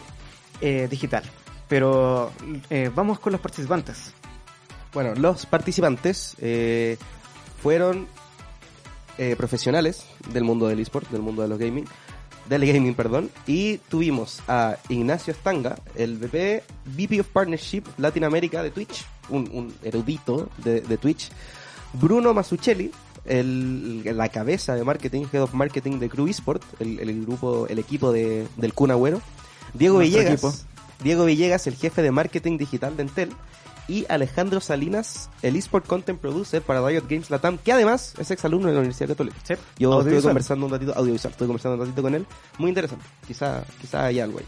[0.62, 1.24] eh, digital.
[1.70, 2.32] Pero
[2.70, 4.14] eh, vamos con los participantes.
[4.94, 6.98] Bueno, los participantes eh,
[7.62, 8.08] fueron
[9.18, 11.86] eh, profesionales del mundo del eSport, del mundo de los gaming,
[12.50, 18.72] del gaming, perdón, y tuvimos a Ignacio Stanga, el VP, VP of Partnership Latinoamérica de
[18.72, 21.30] Twitch, un, un erudito de, de Twitch,
[21.94, 22.92] Bruno Masuccelli,
[23.26, 27.80] el, la cabeza de marketing, Head of Marketing de Crew eSport, el, el grupo, el
[27.80, 29.22] equipo de, del Kun Agüero,
[29.74, 30.54] Diego Nuestro Villegas, equipo.
[31.04, 33.30] Diego Villegas, el jefe de marketing digital de Entel,
[33.88, 38.68] y Alejandro Salinas, el eSport Content Producer para Riot Games Latam, que además es exalumno
[38.68, 39.38] de la Universidad Católica.
[39.44, 42.28] Sí, Yo estuve conversando un ratito, audiovisual, estuve conversando un ratito con él,
[42.60, 44.46] muy interesante, quizá, quizá hay algo ahí.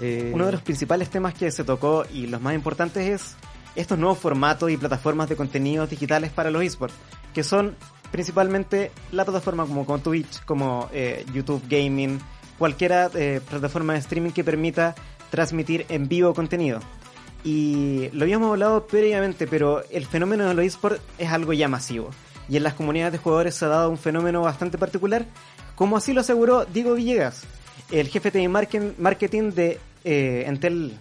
[0.00, 3.36] Eh, Uno de los principales temas que se tocó y los más importantes es
[3.76, 6.94] estos nuevos formatos y plataformas de contenidos digitales para los esports,
[7.32, 7.76] que son
[8.10, 12.18] principalmente la plataforma como, como Twitch, como eh, YouTube Gaming,
[12.58, 14.94] cualquiera eh, plataforma de streaming que permita
[15.30, 16.80] transmitir en vivo contenido.
[17.44, 22.10] Y lo habíamos hablado previamente, pero el fenómeno de los esports es algo ya masivo.
[22.48, 25.26] Y en las comunidades de jugadores se ha dado un fenómeno bastante particular,
[25.74, 27.44] como así lo aseguró Diego Villegas,
[27.90, 30.98] el jefe de marketing de eh, Entel,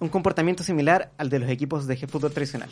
[0.00, 2.70] un comportamiento similar al de los equipos de fútbol tradicional.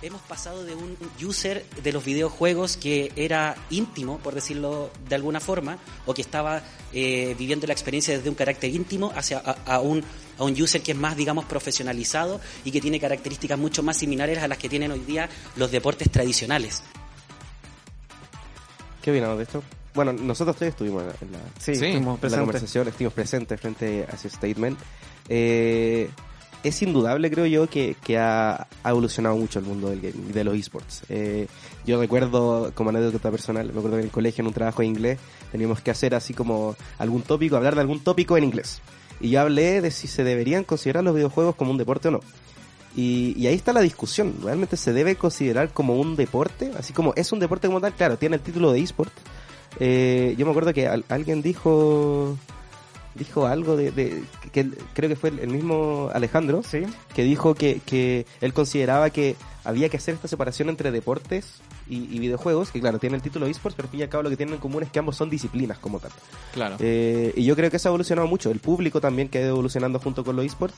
[0.00, 5.40] Hemos pasado de un user de los videojuegos que era íntimo, por decirlo de alguna
[5.40, 6.62] forma, o que estaba
[6.92, 10.04] eh, viviendo la experiencia desde un carácter íntimo hacia a, a un,
[10.38, 14.38] a un user que es más, digamos, profesionalizado y que tiene características mucho más similares
[14.38, 16.84] a las que tienen hoy día los deportes tradicionales.
[19.02, 19.64] ¿Qué opinamos de esto?
[19.94, 24.06] Bueno, nosotros tres estuvimos en la, Sí, Sí, estuvimos en la conversación, estuvimos presentes frente
[24.08, 24.78] a ese statement.
[25.28, 26.08] Eh,
[26.62, 31.02] es indudable, creo yo, que, ha, evolucionado mucho el mundo del de los esports.
[31.08, 31.46] Eh,
[31.86, 34.86] yo recuerdo, como anécdota personal, me acuerdo que en el colegio, en un trabajo de
[34.88, 35.18] inglés,
[35.52, 38.80] teníamos que hacer así como algún tópico, hablar de algún tópico en inglés.
[39.20, 42.20] Y yo hablé de si se deberían considerar los videojuegos como un deporte o no.
[42.96, 44.34] Y, ahí está la discusión.
[44.42, 46.72] ¿Realmente se debe considerar como un deporte?
[46.78, 49.12] Así como es un deporte como tal, claro, tiene el título de eSport.
[49.78, 52.36] Eh, yo me acuerdo que al- alguien dijo
[53.18, 56.82] dijo algo de, de- que él- creo que fue el, mismo Alejandro Sí,
[57.14, 61.56] que dijo que, que él consideraba que había que hacer esta separación entre deportes
[61.88, 64.22] y, y videojuegos, que claro, tiene el título eSports, pero al fin y al cabo
[64.22, 66.10] lo que tienen en común es que ambos son disciplinas como tal.
[66.52, 66.76] Claro.
[66.78, 68.50] Eh, y yo creo que eso ha evolucionado mucho.
[68.50, 70.76] El público también que ha ido evolucionando junto con los esports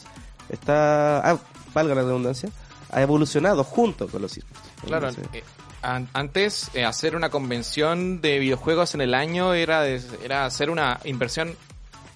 [0.48, 1.38] está, ah,
[1.74, 2.50] valga la redundancia,
[2.90, 4.68] ha evolucionado junto con los esports.
[4.84, 5.44] Claro, eh,
[5.82, 10.70] an- antes eh, hacer una convención de videojuegos en el año era, de- era hacer
[10.70, 11.54] una inversión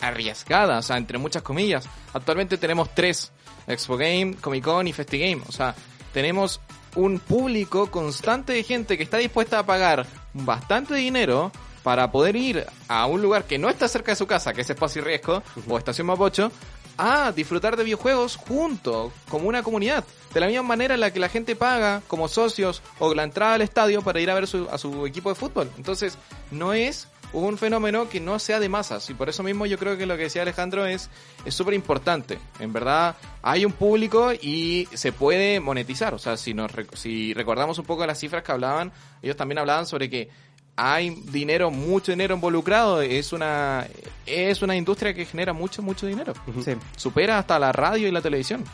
[0.00, 1.86] arriesgada, o sea, entre muchas comillas.
[2.12, 3.32] Actualmente tenemos tres,
[3.66, 5.74] Expo Game, Comic Con y FestiGame, o sea,
[6.12, 6.60] tenemos
[6.96, 11.50] un público constante de gente que está dispuesta a pagar bastante dinero
[11.82, 14.70] para poder ir a un lugar que no está cerca de su casa, que es
[14.70, 16.50] Espacio y Riesgo o Estación Mapocho,
[16.96, 20.04] a disfrutar de videojuegos junto, como una comunidad.
[20.32, 23.54] De la misma manera en la que la gente paga como socios o la entrada
[23.54, 25.70] al estadio para ir a ver su- a su equipo de fútbol.
[25.76, 26.16] Entonces,
[26.52, 29.10] no es un fenómeno que no sea de masas.
[29.10, 31.10] Y por eso mismo yo creo que lo que decía Alejandro es
[31.44, 32.38] es súper importante.
[32.58, 36.14] En verdad, hay un público y se puede monetizar.
[36.14, 39.86] O sea, si, nos, si recordamos un poco las cifras que hablaban, ellos también hablaban
[39.86, 40.28] sobre que
[40.76, 43.02] hay dinero, mucho dinero involucrado.
[43.02, 43.86] Es una,
[44.26, 46.34] es una industria que genera mucho, mucho dinero.
[46.64, 46.74] Sí.
[46.96, 48.64] Supera hasta la radio y la televisión.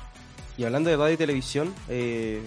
[0.56, 2.42] Y hablando de radio y televisión, eh,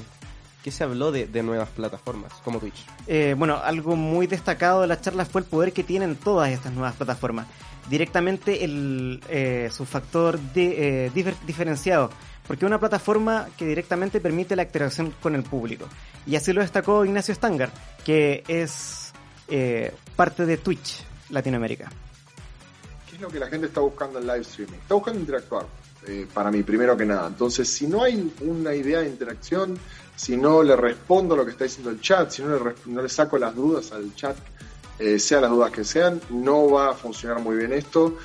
[0.64, 2.86] ¿qué se habló de, de nuevas plataformas como Twitch?
[3.06, 6.74] Eh, bueno, algo muy destacado de la charla fue el poder que tienen todas estas
[6.74, 7.46] nuevas plataformas.
[7.90, 12.10] Directamente el, eh, su factor de, eh, difer- diferenciado.
[12.48, 15.86] Porque es una plataforma que directamente permite la interacción con el público.
[16.26, 17.72] Y así lo destacó Ignacio Stangar,
[18.04, 19.14] que es
[19.48, 21.90] eh, parte de Twitch Latinoamérica.
[23.10, 24.74] ¿Qué es lo que la gente está buscando en live streaming?
[24.74, 25.68] Está buscando interactuar,
[26.06, 27.28] eh, para mí, primero que nada.
[27.28, 29.78] Entonces, si no hay una idea de interacción,
[30.16, 33.10] si no le respondo lo que está diciendo el chat, si no le, no le
[33.10, 34.36] saco las dudas al chat,
[35.00, 38.18] eh, sean las dudas que sean, no va a funcionar muy bien esto.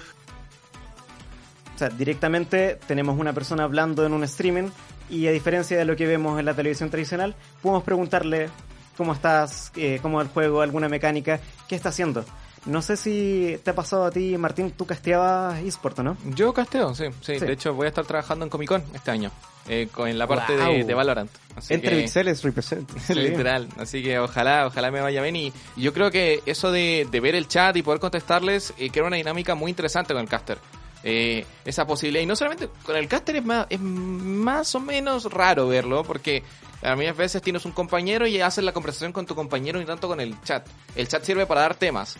[1.75, 4.69] O sea, directamente tenemos una persona hablando en un streaming
[5.09, 8.51] y a diferencia de lo que vemos en la televisión tradicional, podemos preguntarle
[8.97, 12.25] cómo estás, eh, cómo el juego, alguna mecánica, qué está haciendo.
[12.69, 16.17] No sé si te ha pasado a ti, Martín, tú casteabas eSport, ¿o ¿no?
[16.27, 17.47] Yo casteo, sí, sí, Sí.
[17.47, 19.31] De hecho, voy a estar trabajando en Comic Con este año.
[19.67, 21.31] eh, con- en la parte de, Valorant.
[21.57, 22.91] Así Entre que- pixeles represent.
[23.09, 23.69] Literal.
[23.79, 25.37] Así que ojalá, ojalá me vaya bien.
[25.37, 29.05] Y, yo creo que eso de, de ver el chat y poder contestarles, eh, crea
[29.05, 30.59] una dinámica muy interesante con el caster.
[31.05, 32.23] Eh, esa posibilidad.
[32.23, 36.43] Y no solamente con el caster es más, es más o menos raro verlo, porque
[36.83, 39.83] a mí a veces tienes un compañero y haces la conversación con tu compañero y
[39.85, 40.67] no tanto con el chat.
[40.97, 42.17] El chat sirve para dar temas.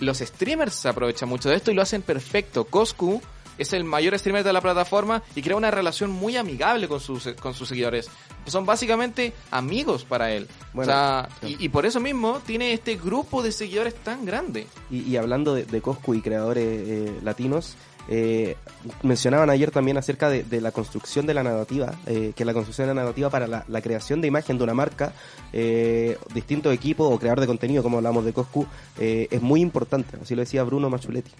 [0.00, 2.64] Los streamers se aprovechan mucho de esto y lo hacen perfecto.
[2.64, 3.20] Coscu
[3.56, 7.28] es el mayor streamer de la plataforma y crea una relación muy amigable con sus,
[7.40, 8.10] con sus seguidores.
[8.46, 10.48] Son básicamente amigos para él.
[10.72, 11.56] Bueno, o sea, sí.
[11.60, 14.66] y, y por eso mismo tiene este grupo de seguidores tan grande.
[14.90, 17.76] Y, y hablando de, de Coscu y creadores eh, latinos,
[18.08, 18.56] eh,
[19.02, 22.94] mencionaban ayer también acerca de, la construcción de la narrativa, eh, que la construcción de
[22.94, 25.12] la narrativa para la, creación de imagen de una marca,
[25.52, 28.66] eh, distintos equipos o creador de contenido, como hablamos de Coscu,
[28.98, 30.16] es muy importante.
[30.20, 31.32] Así lo decía Bruno Machuletti.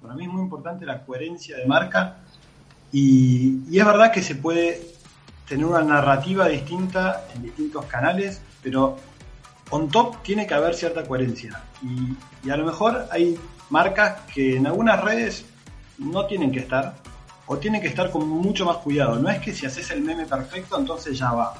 [0.00, 2.18] Para mí es muy importante la coherencia de marca
[2.92, 4.82] y, es verdad que se puede
[5.48, 8.96] tener una narrativa distinta en distintos canales, pero
[9.70, 11.62] on top tiene que haber cierta coherencia.
[12.44, 13.38] Y a lo mejor hay
[13.72, 15.44] marcas que en algunas redes
[15.98, 16.94] no tienen que estar
[17.46, 19.16] o tienen que estar con mucho más cuidado.
[19.16, 21.54] No es que si haces el meme perfecto, entonces ya va.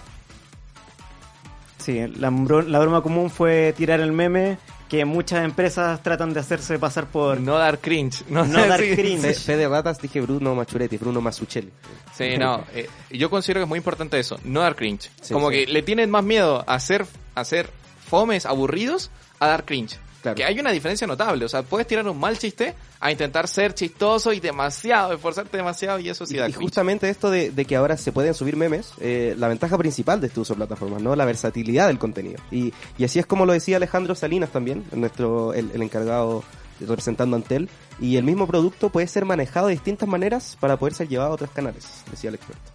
[1.78, 4.58] Sí, la, bro- la broma común fue tirar el meme
[4.88, 7.40] que muchas empresas tratan de hacerse pasar por...
[7.40, 8.24] No dar cringe.
[8.28, 9.22] No, No dar Sí, cringe.
[9.22, 11.72] Fe, fe de ratas dije Bruno Machuletti, Bruno Masuchelli.
[12.14, 12.62] Sí, no.
[12.74, 14.38] eh, yo considero que es muy importante eso.
[14.44, 15.10] No dar cringe.
[15.22, 15.56] Sí, Como sí.
[15.64, 17.70] que le tienen más miedo a hacer, a hacer
[18.06, 19.10] fomes aburridos
[19.40, 19.98] a dar cringe.
[20.22, 20.36] Claro.
[20.36, 21.44] Que hay una diferencia notable.
[21.44, 25.98] O sea, puedes tirar un mal chiste a intentar ser chistoso y demasiado, esforzarte demasiado
[25.98, 26.62] y eso sí Y, da y cringe.
[26.64, 30.28] justamente esto de, de que ahora se pueden subir memes, eh, la ventaja principal de
[30.28, 31.14] este uso de plataformas, ¿no?
[31.16, 32.40] La versatilidad del contenido.
[32.50, 36.44] Y, y así es como lo decía Alejandro Salinas también, nuestro, el, el encargado
[36.80, 37.68] representando a Antel.
[38.00, 41.34] Y el mismo producto puede ser manejado de distintas maneras para poder ser llevado a
[41.34, 42.71] otros canales, decía el experto.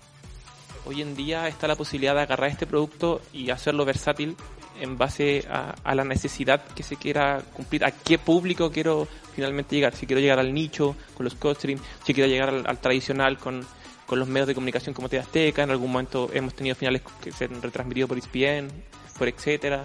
[0.88, 4.38] Hoy en día está la posibilidad de agarrar este producto y hacerlo versátil
[4.80, 9.76] en base a, a la necesidad que se quiera cumplir, a qué público quiero finalmente
[9.76, 9.94] llegar.
[9.94, 13.66] Si quiero llegar al nicho con los co-stream, si quiero llegar al, al tradicional con,
[14.06, 17.34] con los medios de comunicación como TV Azteca, en algún momento hemos tenido finales que
[17.34, 18.70] se han retransmitido por ESPN,
[19.18, 19.84] por etcétera.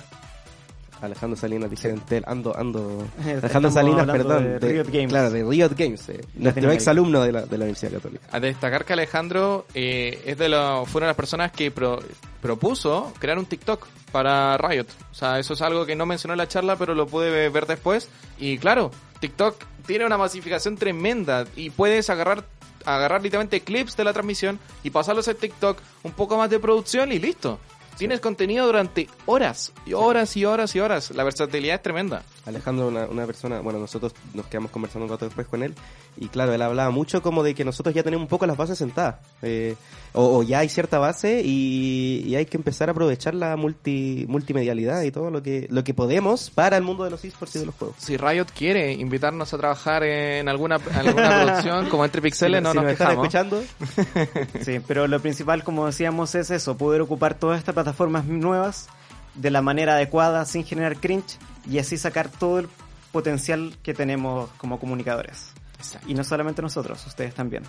[1.03, 3.05] Alejandro Salinas dice Antel, ando, ando.
[3.19, 4.45] Estamos Alejandro Salinas, perdón.
[4.45, 5.09] de Riot Games.
[5.11, 8.27] Claro, de Riot Games, eh, nuestro ex alumno de la, de la Universidad Católica.
[8.31, 12.01] A destacar que Alejandro eh, es de los, fue una de las personas que pro-
[12.41, 14.87] propuso crear un TikTok para Riot.
[15.11, 17.67] O sea, eso es algo que no mencionó en la charla, pero lo pude ver
[17.67, 18.09] después.
[18.39, 18.91] Y claro,
[19.21, 22.45] TikTok tiene una masificación tremenda y puedes agarrar
[22.85, 27.13] agarrar literalmente clips de la transmisión y pasarlos a TikTok, un poco más de producción
[27.13, 27.61] y listo.
[27.97, 31.11] Tienes contenido durante horas, y horas y horas y horas.
[31.11, 32.23] La versatilidad es tremenda.
[32.45, 35.75] Alejandro, una, una persona, bueno, nosotros nos quedamos conversando un rato después con él,
[36.17, 38.79] y claro, él hablaba mucho como de que nosotros ya tenemos un poco las bases
[38.79, 39.77] sentadas, eh,
[40.13, 44.25] o, o ya hay cierta base y, y hay que empezar a aprovechar la multi,
[44.29, 47.61] multimedialidad y todo lo que, lo que podemos para el mundo de los esports y
[47.61, 47.97] de los juegos.
[47.99, 52.71] Si Riot quiere invitarnos a trabajar en alguna, alguna producción como Entre Pixeles, Si- no
[52.71, 53.63] si nos nos están escuchando.
[54.65, 58.89] Sí, pero lo principal, como decíamos, es eso, poder ocupar todas estas plataformas nuevas
[59.35, 61.39] de la manera adecuada, sin generar cringe,
[61.69, 62.69] y así sacar todo el
[63.13, 65.51] potencial que tenemos como comunicadores.
[66.07, 67.65] Y no solamente nosotros, ustedes también,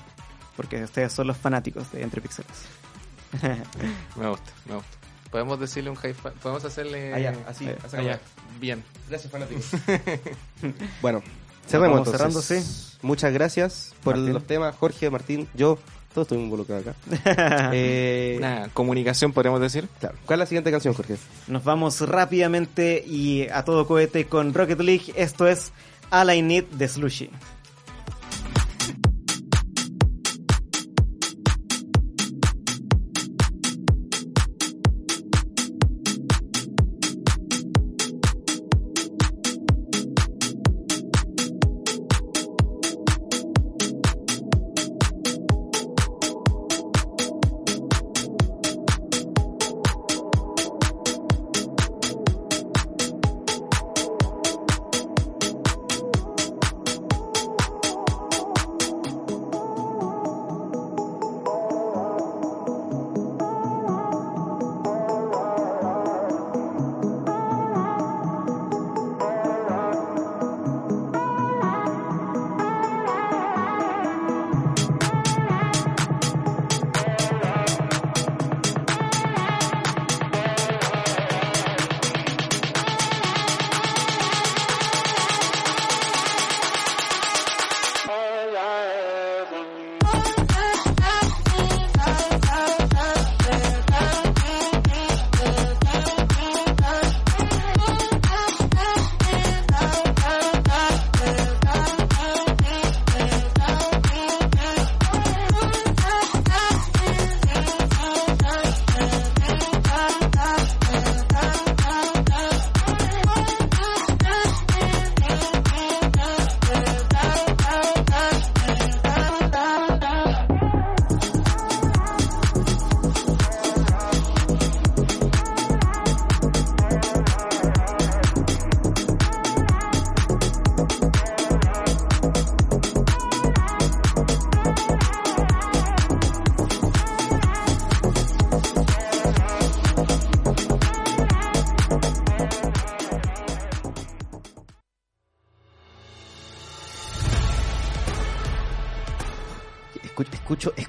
[0.55, 2.51] porque ustedes son los fanáticos de Entre Pixeles.
[4.15, 4.97] Me gusta, me gusta.
[5.31, 7.11] Podemos decirle un high five, podemos hacerle...
[7.11, 8.13] Allá, así, Eh, hacia allá.
[8.13, 8.23] acá.
[8.59, 8.83] Bien.
[9.09, 9.65] Gracias, fanáticos.
[11.01, 11.23] Bueno,
[11.67, 12.99] cerremos Vamos cerrando, entonces.
[13.01, 14.33] Muchas gracias por Martín.
[14.33, 15.79] los temas, Jorge, Martín, yo,
[16.13, 17.69] todos estuvimos involucrados acá.
[17.73, 19.87] eh, Una comunicación, podríamos decir.
[19.99, 20.15] claro.
[20.25, 21.17] ¿Cuál es la siguiente canción, Jorge?
[21.47, 25.13] Nos vamos rápidamente y a todo cohete con Rocket League.
[25.15, 25.71] Esto es
[26.11, 27.29] All I Need de Slushy.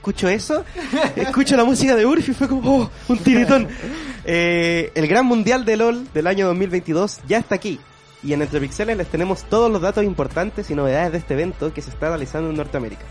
[0.05, 0.65] Escucho, eso,
[1.17, 3.69] escucho la música de Urf y fue como oh, un tiritón.
[4.27, 7.81] Eh, el Gran Mundial de LOL del año 2022 ya está aquí.
[8.23, 11.73] Y en Entre Pixeles les tenemos todos los datos importantes y novedades de este evento
[11.73, 13.03] que se está realizando en Norteamérica.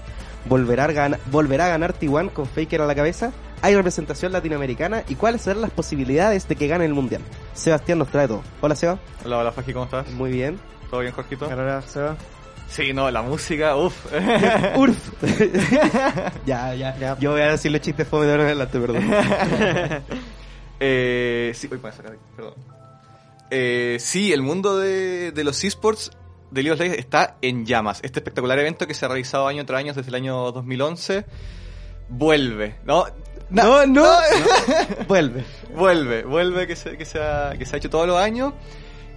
[0.46, 3.32] ¿Volverá a, ganar, ¿Volverá a ganar T1 con Faker a la cabeza?
[3.64, 5.04] ¿Hay representación latinoamericana?
[5.08, 7.22] ¿Y cuáles serán las posibilidades de que gane el Mundial?
[7.54, 8.44] Sebastián nos trae todo.
[8.62, 9.00] Hola, Seba.
[9.26, 10.12] Hola, hola, Faji, ¿cómo estás?
[10.12, 10.60] Muy bien.
[10.92, 11.46] ¿Todo bien, Jorgito?
[11.46, 12.18] Ahora, Seba.
[12.74, 14.12] Sí, no, la música, uff.
[14.76, 14.98] Urf.
[16.48, 19.12] ya, ya, Yo voy a decir los chistes fome de ahora en adelante, perdón.
[20.80, 22.56] eh, sí, voy para sacar aquí, perdón.
[23.52, 26.10] Eh, sí, el mundo de, de los esports
[26.50, 28.00] de League of Legends está en llamas.
[28.02, 31.26] Este espectacular evento que se ha realizado año tras año desde el año 2011
[32.10, 33.06] vuelve, ¿no?
[33.52, 34.18] No, no,
[35.08, 35.46] vuelve.
[35.76, 38.54] Vuelve, vuelve que se, que, se ha, que se ha hecho todos los años.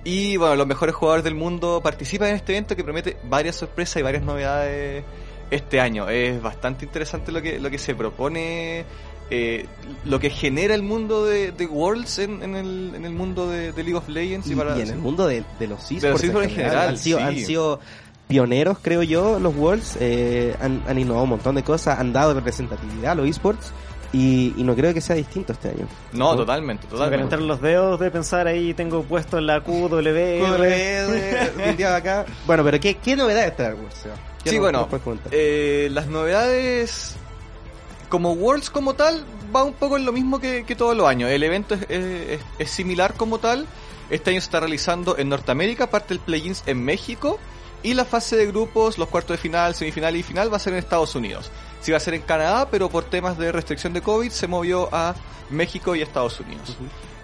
[0.07, 3.97] Y bueno, los mejores jugadores del mundo participan en este evento que promete varias sorpresas
[3.97, 5.03] y varias novedades
[5.51, 6.09] este año.
[6.09, 8.85] Es bastante interesante lo que, lo que se propone,
[9.31, 9.67] eh,
[10.05, 13.73] lo que genera el mundo de, de Worlds en, en, el, en el mundo de,
[13.73, 14.47] de League of Legends.
[14.49, 17.25] Y, para- y en el mundo de, de los esports, en general, han, sido, sí.
[17.25, 17.81] han sido
[18.29, 19.97] pioneros, creo yo, los Worlds.
[19.99, 23.73] eh, han, han innovado un montón de cosas, han dado representatividad a los esports.
[24.13, 25.87] Y, y no creo que sea distinto este año.
[26.13, 27.17] No, totalmente, Sin totalmente.
[27.29, 31.87] calentar los dedos de pensar ahí, tengo puesto en la QW.
[31.89, 32.25] acá.
[32.47, 33.97] Bueno, pero ¿qué, qué novedades trae Worlds?
[34.45, 34.89] Sí, nos- bueno,
[35.33, 37.17] eh, las novedades
[38.09, 41.31] como Worlds como tal va un poco en lo mismo que, que todos los años.
[41.31, 43.67] El evento es, es- es similar como tal.
[44.09, 47.41] Este año se está realizando en Norteamérica, parte del play-ins en México
[47.83, 50.73] y la fase de grupos, los cuartos de final, semifinal y final va a ser
[50.75, 51.51] en Estados Unidos.
[51.87, 54.89] Se iba a hacer en Canadá, pero por temas de restricción de COVID se movió
[54.91, 55.15] a
[55.51, 56.77] México y Estados Unidos.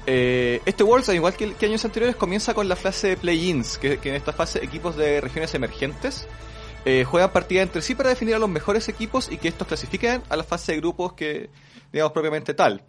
[0.07, 3.77] Eh, este Worlds, al igual que, que años anteriores, comienza con la fase de play-ins,
[3.77, 6.29] que, que en esta fase equipos de regiones emergentes
[6.85, 10.23] eh, juegan partidas entre sí para definir a los mejores equipos y que estos clasifiquen
[10.29, 11.51] a la fase de grupos que,
[11.93, 12.85] digamos, propiamente tal.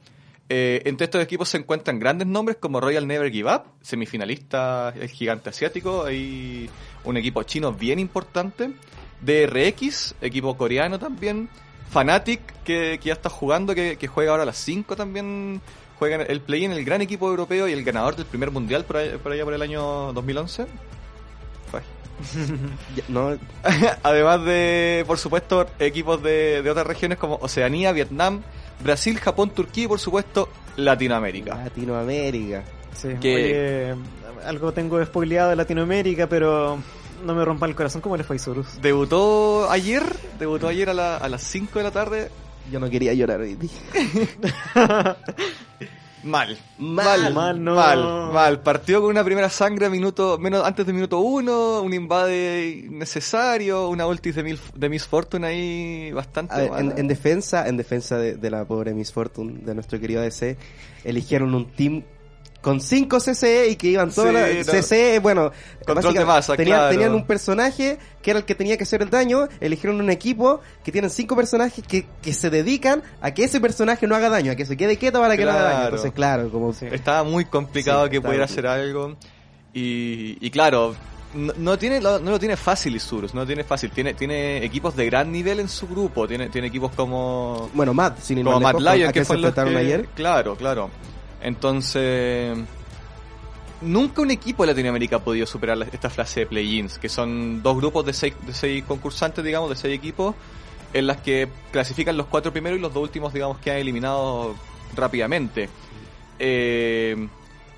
[0.50, 5.10] Eh, entre estos equipos se encuentran grandes nombres como Royal Never Give Up, semifinalista, el
[5.10, 6.70] gigante asiático, hay
[7.04, 8.70] un equipo chino bien importante,
[9.26, 11.50] DRX, equipo coreano también,
[11.92, 15.62] Fnatic, que, que ya está jugando, que, que juega ahora a las 5 también,
[16.00, 19.18] juegan el play-in, el gran equipo europeo y el ganador del primer mundial por allá
[19.18, 20.66] por, allá por el año 2011.
[21.72, 21.82] Fue.
[22.96, 23.38] Ya, no,
[24.04, 28.42] Además de, por supuesto, equipos de, de otras regiones como Oceanía, Vietnam,
[28.84, 31.56] Brasil, Japón, Turquía y, por supuesto, Latinoamérica.
[31.56, 32.64] Latinoamérica.
[32.96, 33.96] Sí, Que- oye,
[34.46, 36.78] algo tengo spoileado de Latinoamérica, pero
[37.24, 38.82] no me rompa el corazón como le fue a Isurus.
[38.82, 40.04] Debutó ayer,
[40.40, 42.30] debutó ayer a, la- a las 5 de la tarde.
[42.72, 43.72] Yo no quería llorar hoy día.
[46.24, 46.58] Mal.
[46.78, 47.34] Mal.
[47.34, 47.76] Mal, no.
[47.76, 48.62] Mal, mal.
[48.62, 53.90] Partió con una primera sangre a minuto, menos antes de minuto uno, un invade innecesario,
[53.90, 58.36] una ultis de, mil, de Miss Fortune ahí bastante ver, en, defensa, en defensa de,
[58.36, 60.56] de la pobre Miss Fortune, de nuestro querido DC,
[61.04, 62.04] eligieron un team
[62.64, 64.74] con 5 CCE y que iban todas Sí, las no.
[64.74, 65.52] CCE, bueno,
[65.86, 66.92] de masa, tenían, claro.
[66.94, 70.62] tenían un personaje que era el que tenía que hacer el daño, eligieron un equipo
[70.84, 74.54] que tienen 5 personajes que, que se dedican a que ese personaje no haga daño,
[74.54, 75.84] a que se quede quieto para que no haga daño.
[75.86, 79.18] Entonces, claro, como Estaba muy complicado Sí, que pudiera hacer algo.
[79.74, 80.96] Y, y claro,
[81.34, 83.92] no, no tiene lo- no lo tiene fácil Isurus, no lo tiene fácil.
[83.92, 86.28] Tiene, tiene equipos de gran nivel en su grupo.
[86.28, 87.70] Tiene, tiene equipos como.
[87.74, 90.08] Bueno, Matt, sin como Lion, ¿a que se fue los que- ayer?
[90.16, 90.90] Claro, claro.
[91.44, 92.58] Entonces.
[93.82, 97.76] Nunca un equipo de Latinoamérica ha podido superar esta fase de play-ins, que son dos
[97.76, 100.36] grupos de seis, de seis concursantes, digamos, de seis equipos,
[100.94, 104.56] en las que clasifican los cuatro primeros y los dos últimos, digamos, que han eliminado
[104.96, 105.68] rápidamente.
[106.40, 107.28] Eh,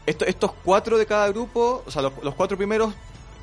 [0.06, 2.94] esto- estos cuatro de cada grupo, o sea, los cuatro primeros,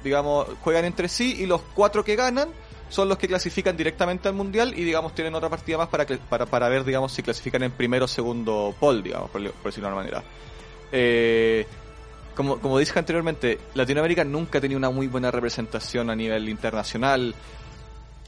[0.05, 2.49] digamos, juegan entre sí y los cuatro que ganan
[2.93, 6.45] son los que clasifican directamente al mundial y, digamos, tienen otra partida más para, para,
[6.45, 9.95] para ver, digamos, si clasifican en primero o segundo poll, digamos, por, por decirlo de
[9.95, 10.23] una manera.
[10.93, 11.67] Eh,
[12.37, 17.35] como, como dije anteriormente, Latinoamérica nunca ha tenido una muy buena representación a nivel internacional.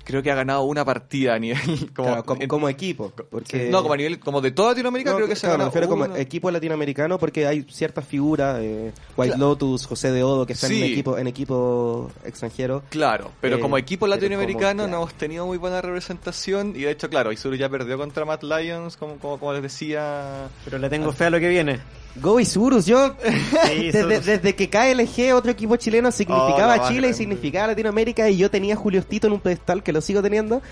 [0.05, 1.59] Creo que ha ganado una partida a nivel
[1.97, 3.11] como, Claro, como, en- como equipo.
[3.31, 3.69] Porque...
[3.71, 5.65] no, como a nivel como de toda Latinoamérica No, creo que se ha claro, me
[5.71, 9.49] ganado refiero como equipo latinoamericano porque hay ciertas figuras, eh, White Claro.
[9.51, 12.83] Lotus, José de Odo, que están en equipo, en equipo extranjero.
[12.91, 16.91] Claro, pero Eh, como equipo latinoamericano como- no hemos tenido muy buena representación y de
[16.91, 20.49] hecho, claro, Isuru ya perdió contra Matt Lions, como, como, como les decía.
[20.65, 21.81] Pero le tengo fe a lo que viene.
[22.17, 23.17] Go Isurus, yo
[23.67, 24.25] Sí, desde, Isurus.
[24.27, 28.51] desde que KLG, otro equipo chileno, Oh, significaba más Chile y significaba Latinoamérica y yo
[28.51, 30.63] tenía a Julio Tito en un pedestal que lo sigo teniendo.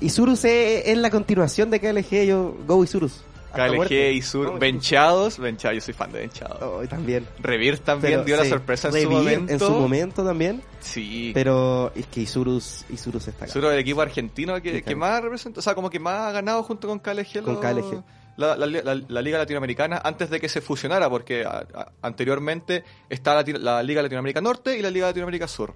[0.00, 3.22] Isurus es, es la continuación de KLG, yo Go Isurus.
[3.54, 4.12] KLG, muerte.
[4.12, 6.58] Isuru, No, benchados, benchados, yo soy fan de benchados.
[6.62, 7.26] Oh, también.
[7.40, 9.52] Revir también Pero, dio la sorpresa en su momento.
[9.52, 10.62] En su momento también.
[10.78, 11.32] Sí.
[11.34, 13.50] Pero es que Isurus, Isurus está acá.
[13.50, 16.30] Isuru es el equipo argentino que, que más representa, o sea, como que más ha
[16.32, 17.42] ganado junto con KLG.
[17.42, 18.02] Con lo- KLG.
[18.40, 22.82] La, la- la- la Liga Latinoamericana antes de que se fusionara, porque a- a- anteriormente
[23.08, 25.74] estaba la, Liga Latinoamérica Norte y la Liga Latinoamérica Sur.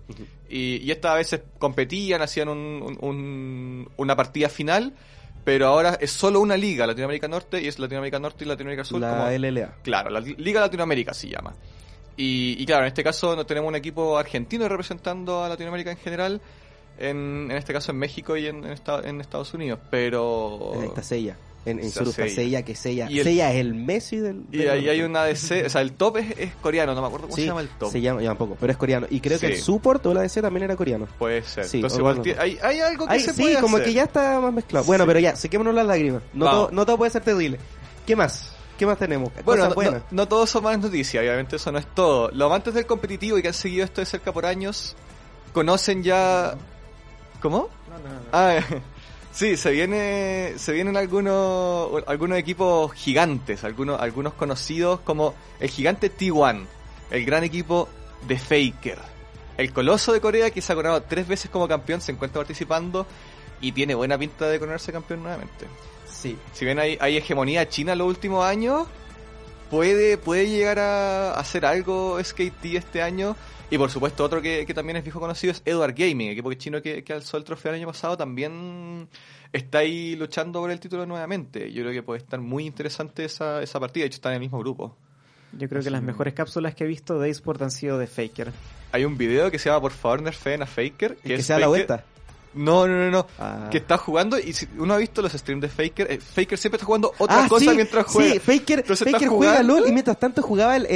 [0.49, 4.95] y, y estas a veces competían, hacían un- un- un- una partida final,
[5.45, 9.01] pero ahora es solo una liga, Latinoamérica Norte, y es Latinoamérica Norte y Latinoamérica Sur.
[9.01, 9.75] La como- LLA.
[9.83, 11.55] Claro, la Liga Latinoamérica se llama.
[12.17, 15.97] Y, y claro, en este caso no tenemos un equipo argentino representando a Latinoamérica en
[15.99, 16.41] general,
[16.97, 20.73] en, en este caso en México y en, en Esta- en Estados Unidos, pero...
[20.81, 21.37] Ahí está Sella.
[21.67, 22.35] En, en está Seiya.
[22.35, 23.11] Sella, que Sella.
[23.11, 24.43] Y el- Sella es el Messi del.
[24.53, 24.91] Y del ahí norte.
[24.91, 27.43] hay una DC, o sea, el top es, es coreano, no me acuerdo cómo Sí,
[27.43, 27.91] se llama el top.
[27.91, 29.07] Se llama, ya tampoco, pero es coreano.
[29.11, 31.09] Y creo que el support o la DC también era coreano.
[31.19, 31.65] Puede ser.
[31.65, 33.89] Sí, Entonces o igual bueno, hay, hay algo que se sí, puede como hacer.
[33.89, 34.85] que ya está más mezclado.
[34.85, 35.09] Bueno, Sí.
[35.09, 36.23] pero ya, sequémonos las lágrimas.
[36.35, 37.59] No todo, no todo puede ser terrible.
[38.07, 38.53] ¿Qué más?
[38.79, 39.31] ¿Qué más tenemos?
[39.45, 39.95] Bueno, no, buenas.
[39.95, 42.31] no- no todos son malas noticias, obviamente eso no es todo.
[42.33, 44.97] Los amantes del competitivo y que han seguido esto de cerca por años,
[45.53, 46.57] conocen ya...
[47.41, 47.69] ¿Cómo?
[48.33, 48.59] Ah,
[49.35, 56.11] sí, se viene se vienen algunos algunos equipos gigantes, algunos algunos conocidos como el gigante
[56.11, 56.65] T1,
[57.11, 57.89] el gran equipo
[58.27, 58.99] de Faker.
[59.57, 63.07] El coloso de Corea que se ha coronado tres veces como campeón, se encuentra participando
[63.61, 65.67] y tiene buena pinta de coronarse campeón nuevamente.
[66.11, 66.37] Sí.
[66.53, 68.87] Si bien hay, hay hegemonía china en los últimos años,
[69.71, 73.37] puede, puede llegar a hacer algo SKT este año.
[73.75, 76.57] Y por supuesto, otro que, que también es viejo conocido es Edward Gaming, equipo que
[76.57, 79.09] chino que, que alzó el trofeo el año pasado, también
[79.53, 81.73] está ahí luchando por el título nuevamente.
[81.73, 84.41] Yo creo que puede estar muy interesante esa, esa partida, de hecho está en el
[84.43, 84.97] mismo grupo.
[85.59, 88.53] Yo creo que las mejores cápsulas que he visto de eSport han sido de Faker.
[88.93, 91.17] Hay un video que se llama Por favor nerfeen a Faker.
[91.17, 92.05] Que es se da la vuelta.
[92.55, 93.27] No, no, no, no.
[93.39, 93.69] Ah.
[93.71, 96.77] Que está jugando y si uno ha visto los streams de Faker, eh, Faker siempre
[96.77, 98.33] está jugando otra Ah, cosa sí, mientras juega.
[98.35, 100.87] Sí, Faker, Entonces está Faker juega LOL y mientras tanto jugaba el,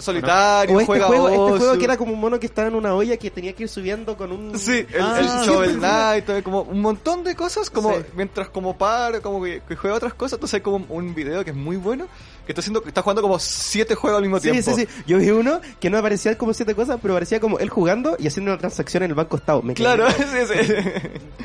[0.00, 2.74] solitario, o este juega juego, este juego que era como un mono que estaba en
[2.74, 6.42] una olla que tenía que ir subiendo con un Sí, el, Ah, el Shovel Knight,
[6.42, 8.02] como un montón de cosas, como Sí.
[8.14, 11.50] mientras como para, como que, que juega otras cosas, entonces hay como un video que
[11.50, 12.06] es muy bueno,
[12.48, 14.74] que está haciendo, está jugando como siete juegos al mismo Sí, tiempo.
[14.74, 15.02] sí, sí.
[15.06, 18.26] Yo vi uno que no aparecía como siete cosas, pero parecía como él jugando y
[18.26, 19.60] haciendo una transacción en el banco estado.
[19.62, 20.74] Me Claro, sí, sí.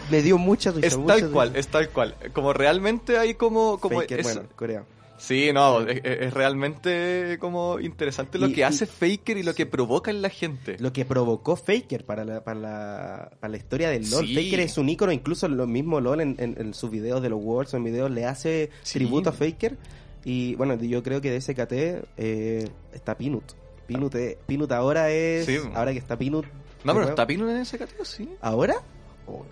[0.10, 0.88] Me dio mucha risa.
[0.88, 1.32] Es mucha tal risa.
[1.34, 2.16] cual, es tal cual.
[2.32, 4.84] Como realmente hay como, como Faker, es- bueno, Corea.
[5.18, 9.54] Sí, no, es, es realmente como interesante lo Y- que y- hace Faker y lo
[9.54, 10.76] que provoca en la gente.
[10.80, 14.26] Lo que provocó Faker para la, para la, para la historia del LOL.
[14.28, 14.36] Sí.
[14.36, 17.40] Faker es un ícono, incluso lo mismo LOL en, en- en sus videos de los
[17.42, 19.00] Worlds o en videos le hace Sí.
[19.00, 19.78] tributo a Faker.
[20.26, 21.74] Y bueno, yo creo que de SKT
[22.18, 23.44] eh, está Pinut.
[23.88, 25.46] Pinut, es- Pinut ahora es.
[25.46, 25.58] Sí.
[25.76, 26.46] Ahora que está Pinut.
[26.84, 27.26] No, pero está.
[27.28, 28.30] Pino en ese catálogo, sí.
[28.42, 28.76] ¿Ahora?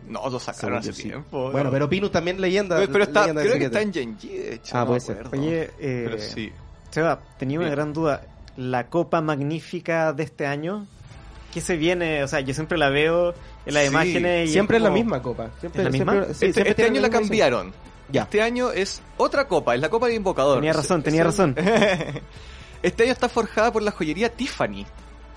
[0.07, 1.03] No, lo sacaron hace sí.
[1.03, 1.51] tiempo.
[1.51, 2.77] Bueno, pero Pinut también leyenda.
[2.77, 3.65] Pero, pero está, leyenda creo que SKT.
[3.67, 4.75] está en Genji, de hecho.
[4.77, 5.27] Ah, no puede ser.
[5.31, 6.51] Oye, eh, Pero sí.
[6.89, 7.75] Seba, tenía una Bien.
[7.77, 8.21] gran duda.
[8.57, 10.87] La Copa Magnífica de este año,
[11.53, 12.21] ¿qué se viene?
[12.23, 13.33] O sea, yo siempre la veo
[13.65, 15.51] en las Sí, imágenes y Siempre es la misma copa.
[15.61, 16.11] Siempre, ¿Es la misma?
[16.13, 17.73] siempre- sí, este este año la cambiaron.
[18.11, 18.23] Ya.
[18.23, 20.57] Este año es otra copa, es la copa del invocador.
[20.57, 21.55] Tenía razón, Es- tenía es- razón.
[22.83, 24.85] este año está forjada por la joyería Tiffany.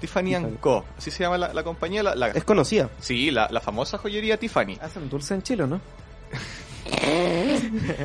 [0.01, 0.57] Tiffany, Tiffany.
[0.61, 0.85] Co.
[0.99, 2.03] Así se llama la, la compañía.
[2.03, 2.91] La, la- Es conocida.
[3.01, 4.77] sí, la, la famosa joyería Tiffany.
[4.81, 5.81] Hacen dulce en Chile, ¿no?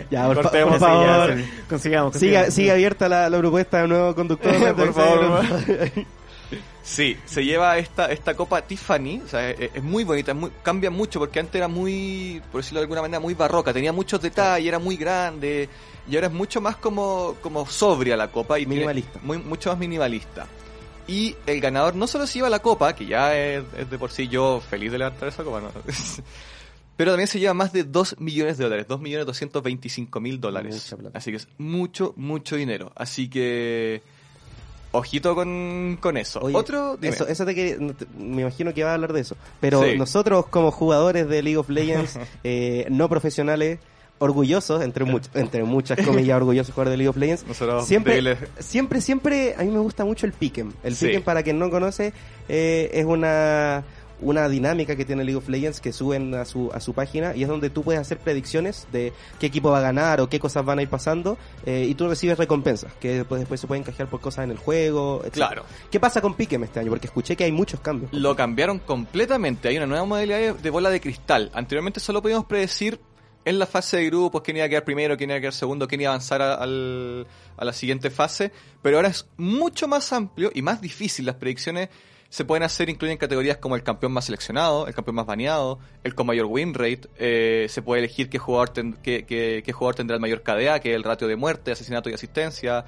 [0.09, 1.35] Ya, por, fa- por sí, ya, favor.
[1.37, 1.45] sí.
[1.69, 2.53] Consigamos, Siga, consigamos.
[2.53, 4.53] sigue abierta la, la propuesta de nuevo conductor.
[4.75, 5.41] Por favor.
[6.83, 10.51] Sí, se lleva esta, esta copa Tiffany, o sea, es, es muy bonita, es muy-
[10.63, 14.19] cambia mucho porque antes era muy, por decirlo de alguna manera, muy barroca, tenía muchos
[14.21, 15.69] detalles, era muy grande
[16.09, 19.19] y ahora es mucho más como, como sobria la copa y Minimalista.
[19.21, 20.47] muy, mucho más minimalista.
[21.07, 24.11] Y el ganador no solo se lleva la copa, que ya es, es de por
[24.11, 25.71] sí yo feliz de levantar esa copa, ¿no?
[26.97, 30.75] pero también se lleva más de 2 millones de dólares, 2 millones 225 mil dólares.
[31.15, 32.91] Así que es mucho, mucho dinero.
[32.95, 34.01] Así que...
[34.91, 36.39] Ojito con, con eso.
[36.41, 37.13] Oye, Otro, dime.
[37.13, 37.77] Eso, eso te quería-
[38.17, 39.35] me imagino que va a hablar de eso.
[39.59, 39.97] Pero Sí.
[39.97, 43.79] nosotros como jugadores de League of Legends, eh, no profesionales,
[44.21, 48.37] orgullosos, entre, much- entre muchas comillas, orgullosos jugadores de League of Legends, Nosotros siempre, débiles.
[48.59, 50.73] siempre, siempre, a mí me gusta mucho el pick'em.
[50.83, 51.05] El Sí.
[51.05, 52.11] pick'em, para quien no conoce,
[52.49, 53.83] eh, es una
[54.21, 57.43] una dinámica que tiene League of Legends que suben a su, a su página y
[57.43, 60.65] es donde tú puedes hacer predicciones de qué equipo va a ganar o qué cosas
[60.65, 64.09] van a ir pasando eh, y tú recibes recompensas que después, después se pueden canjear
[64.09, 65.33] por cosas en el juego, etc.
[65.33, 65.63] Claro.
[65.89, 66.89] ¿Qué pasa con Pick'em este año?
[66.89, 68.11] Porque escuché que hay muchos cambios.
[68.13, 69.67] Lo cambiaron completamente.
[69.69, 71.49] Hay una nueva modalidad de, de bola de cristal.
[71.53, 72.99] Anteriormente solo podíamos predecir
[73.45, 75.87] en la fase de grupos quién iba a quedar primero, quién iba a quedar segundo,
[75.87, 77.25] quién iba a avanzar a, al-
[77.57, 78.51] a la siguiente fase.
[78.81, 81.25] Pero ahora es mucho más amplio y más difícil.
[81.25, 81.89] Las predicciones
[82.29, 86.13] se pueden hacer incluyen categorías como el campeón más seleccionado, el campeón más baneado, el
[86.13, 87.01] con mayor win rate.
[87.17, 88.71] eh, se puede elegir qué jugador,
[89.01, 92.09] qué, qué- qué jugador tendrá el mayor KDA, que es el ratio de muerte, asesinato
[92.09, 92.85] y asistencia.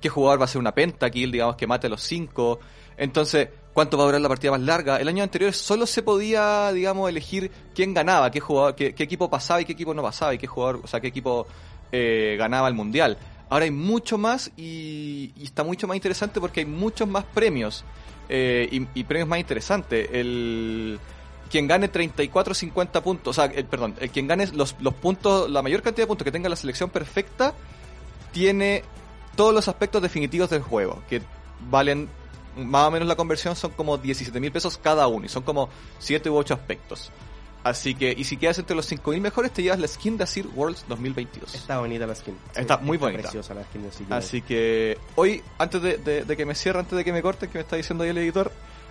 [0.00, 2.58] qué jugador va a ser una pentakill, digamos que mate a los cinco.
[2.96, 4.96] Entonces, ¿cuánto va a durar la partida más larga?
[4.98, 9.60] El año anterior solo se podía, digamos, elegir quién ganaba, qué jugador, qué, equipo pasaba
[9.60, 11.46] y qué equipo no pasaba y qué jugador, o sea, qué equipo
[11.92, 13.16] eh, ganaba el mundial.
[13.48, 17.84] Ahora hay mucho más y está mucho más interesante porque hay muchos más premios
[18.34, 20.08] eh, y, premios más interesantes.
[20.10, 20.98] El
[21.50, 25.50] quien gane 34 50 puntos, o sea, el, perdón, el quien gane los, los puntos,
[25.50, 27.52] la mayor cantidad de puntos que tenga la selección perfecta,
[28.32, 28.84] tiene
[29.36, 31.20] todos los aspectos definitivos del juego, que
[31.68, 32.08] valen
[32.56, 35.68] más o menos la conversión son como 17 mil pesos cada uno, y son como
[35.98, 37.12] 7 u 8 aspectos.
[37.64, 40.24] Así que, y si quedas entre los 5 mil mejores, te llevas la skin de
[40.24, 41.54] Asir Worlds 2022.
[41.54, 42.36] Está bonita la skin.
[42.54, 43.22] Está muy bonita.
[43.22, 43.86] preciosa la skin.
[43.86, 47.12] Así que- Así que hoy, antes de, de- de que me cierre, antes de que
[47.12, 48.50] me corten, que me está diciendo ahí el editor,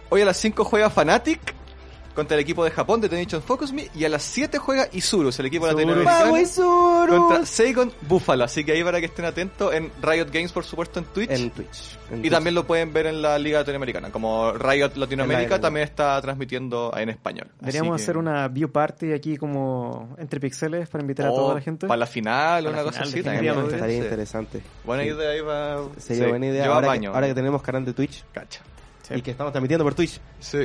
[0.09, 1.53] hoy a las 5 juega Fnatic
[2.14, 5.39] contra el equipo de Japón de Tension Focus Me y a las 7 juega Isurus,
[5.39, 7.18] el equipo latinoamericano, ¡Vamos, Isurus!
[7.20, 8.43] contra Seigon Buffalo.
[8.43, 11.30] Así que ahí para que estén atentos en Riot Games, por supuesto, en Twitch.
[11.32, 11.97] En Twitch.
[12.12, 12.32] En y Twitch.
[12.32, 14.09] también lo pueden ver en la Liga Latinoamericana.
[14.12, 17.47] Como Riot Latinoamérica la- también está transmitiendo en español.
[17.59, 21.55] Deberíamos que- hacer una view party aquí como entre pixeles para invitar a Oh, toda
[21.55, 21.88] la gente.
[21.88, 23.20] Para la final, Para una cosa así.
[23.20, 23.53] Estaría
[23.97, 24.62] interesante.
[24.84, 25.09] Buena Sí.
[25.09, 25.84] idea ahí va.
[25.97, 26.64] Sería sí, buena idea.
[26.64, 27.14] lleva Ahora que, baño.
[27.14, 28.62] ahora que tenemos canal de Twitch Cacha.
[29.14, 30.20] y que estamos transmitiendo por Twitch.
[30.39, 30.59] Sí.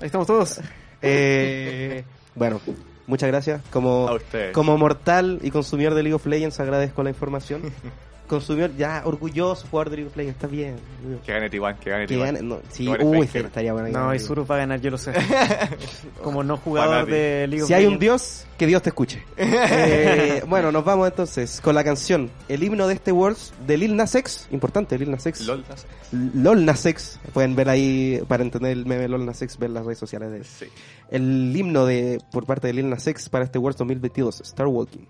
[0.00, 0.60] Ahí estamos todos.
[1.02, 2.58] Eh, bueno,
[3.06, 3.60] muchas gracias.
[3.70, 4.18] Como, A
[4.52, 7.60] como mortal y consumidor de League of Legends agradezco la información.
[8.26, 10.76] consumidor ya orgulloso, jugador de League of Legends, está bien.
[11.24, 12.20] Que gane T1, que gane Que T1.
[12.24, 13.04] gane- no, sí, T1 es
[13.34, 13.88] uy, estaría bueno.
[13.88, 15.12] No, y Surus va a ganar, yo lo sé.
[16.22, 18.00] Como no jugador de League of Si hay un Legends.
[18.00, 19.22] Dios, que Dios te escuche.
[19.38, 23.96] Eh, bueno, nos vamos entonces con la canción, el himno de este Worlds de Lil
[23.96, 25.46] Nas X, importante, Lil Nas X.
[25.46, 25.86] LOL, no sé.
[26.34, 29.84] LOL Nas X, pueden ver ahí, para entender el meme LOL Nas X, ver las
[29.84, 30.44] redes sociales de él.
[30.44, 30.66] Sí.
[31.10, 35.04] El himno de por parte de Lil Nas X para este Worlds 2022, Star Walking.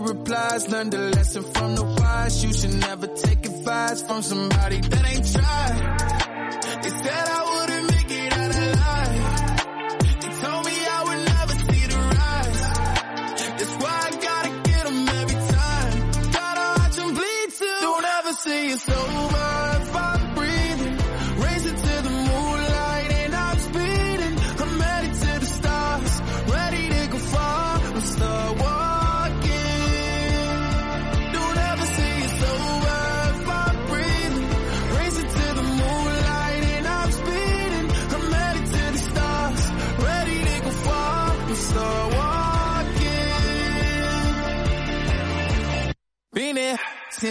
[0.00, 2.44] Replies, learn the lesson from the wise.
[2.44, 6.82] You should never take advice from somebody that ain't tried.
[6.82, 7.47] They said I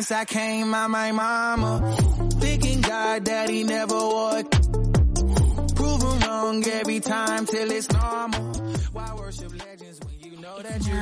[0.07, 1.81] since I came out my mama.
[2.39, 4.49] Thinking God that he never would.
[5.75, 8.41] Proven wrong every time till it's normal.
[8.93, 10.93] Why worship legends when you know that you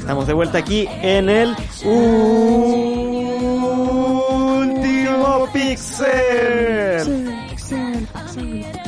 [0.00, 2.68] Estamos de vuelta aquí en el último
[5.52, 7.02] pixel.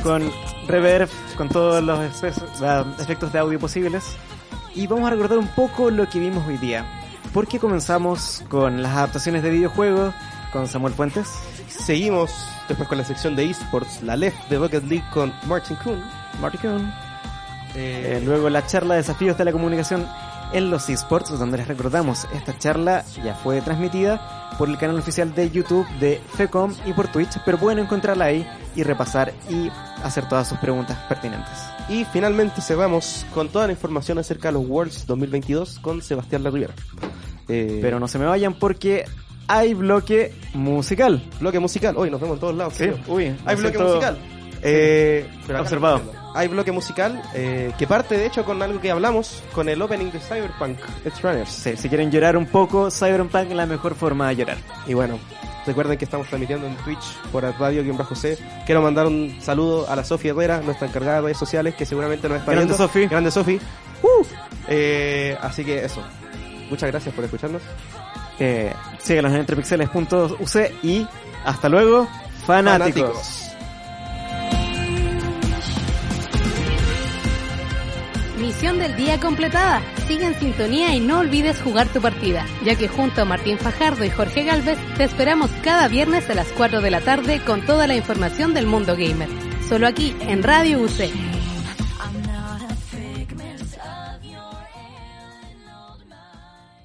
[0.03, 0.30] Con
[0.68, 1.99] reverb, con todos los
[2.62, 4.05] ah, efectos de audio posibles.
[4.74, 6.97] Y vamos a recordar un poco lo que vimos hoy día.
[7.33, 10.14] Porque comenzamos con las adaptaciones de videojuegos
[10.53, 11.29] con Samuel Fuentes.
[11.68, 12.31] Seguimos
[12.68, 16.03] después con la sección de esports, la left de Rocket League con Martin Kuhn.
[16.41, 16.93] Marty Kuhn.
[17.74, 20.07] Eh, Eh, luego la charla de desafíos de la comunicación
[20.53, 25.35] en los esports, donde les recordamos, esta charla ya fue transmitida por el canal oficial
[25.35, 29.70] de YouTube de FECOM y por Twitch, pero pueden encontrarla ahí y repasar y
[30.03, 31.78] hacer todas sus preguntas pertinentes.
[31.89, 36.51] Y finalmente cerramos con toda la información acerca de los Worlds 2022 con Sebastián La
[36.51, 36.74] Rivera.
[37.49, 39.05] Eh, Pero no se me vayan porque
[39.47, 41.22] hay bloque musical.
[41.41, 42.74] bloque musical, hoy nos vemos en todos lados.
[42.74, 42.99] Sí, señor.
[43.09, 44.18] uy, Hay bloque musical.
[44.61, 45.99] Eh, pero observado.
[46.05, 46.18] no.
[46.34, 50.11] Hay bloque musical eh, que parte de hecho con algo que hablamos con el opening
[50.11, 51.49] de Cyberpunk Edge Runners.
[51.51, 54.59] Sí, si quieren llorar un poco, Cyberpunk es la mejor forma de llorar.
[54.86, 55.18] Y bueno,
[55.69, 58.39] recuerden que estamos transmitiendo en Twitch por radio-c.
[58.66, 62.29] Quiero mandar un saludo a la Sofía Herrera, nuestra encargada de redes sociales, que seguramente
[62.29, 62.87] nos está Grande viendo.
[62.87, 63.07] Sofi.
[63.07, 63.61] Grande Sofi.
[64.03, 64.25] Uh.
[64.69, 66.03] Eh, así que eso.
[66.71, 67.62] Muchas gracias por escucharnos.
[68.39, 71.07] Eh, síganos en entrepixeles.uc y
[71.45, 72.09] hasta luego,
[72.47, 73.47] fanáticos.
[78.39, 79.82] Misión del día completada.
[80.07, 84.05] Sigue en sintonía y no olvides jugar tu partida, ya que junto a Martín Fajardo
[84.05, 87.86] y Jorge Galvez te esperamos cada viernes a las 4 de la tarde con toda
[87.86, 89.28] la información del mundo gamer.
[89.68, 91.38] Solo aquí en Radio UC.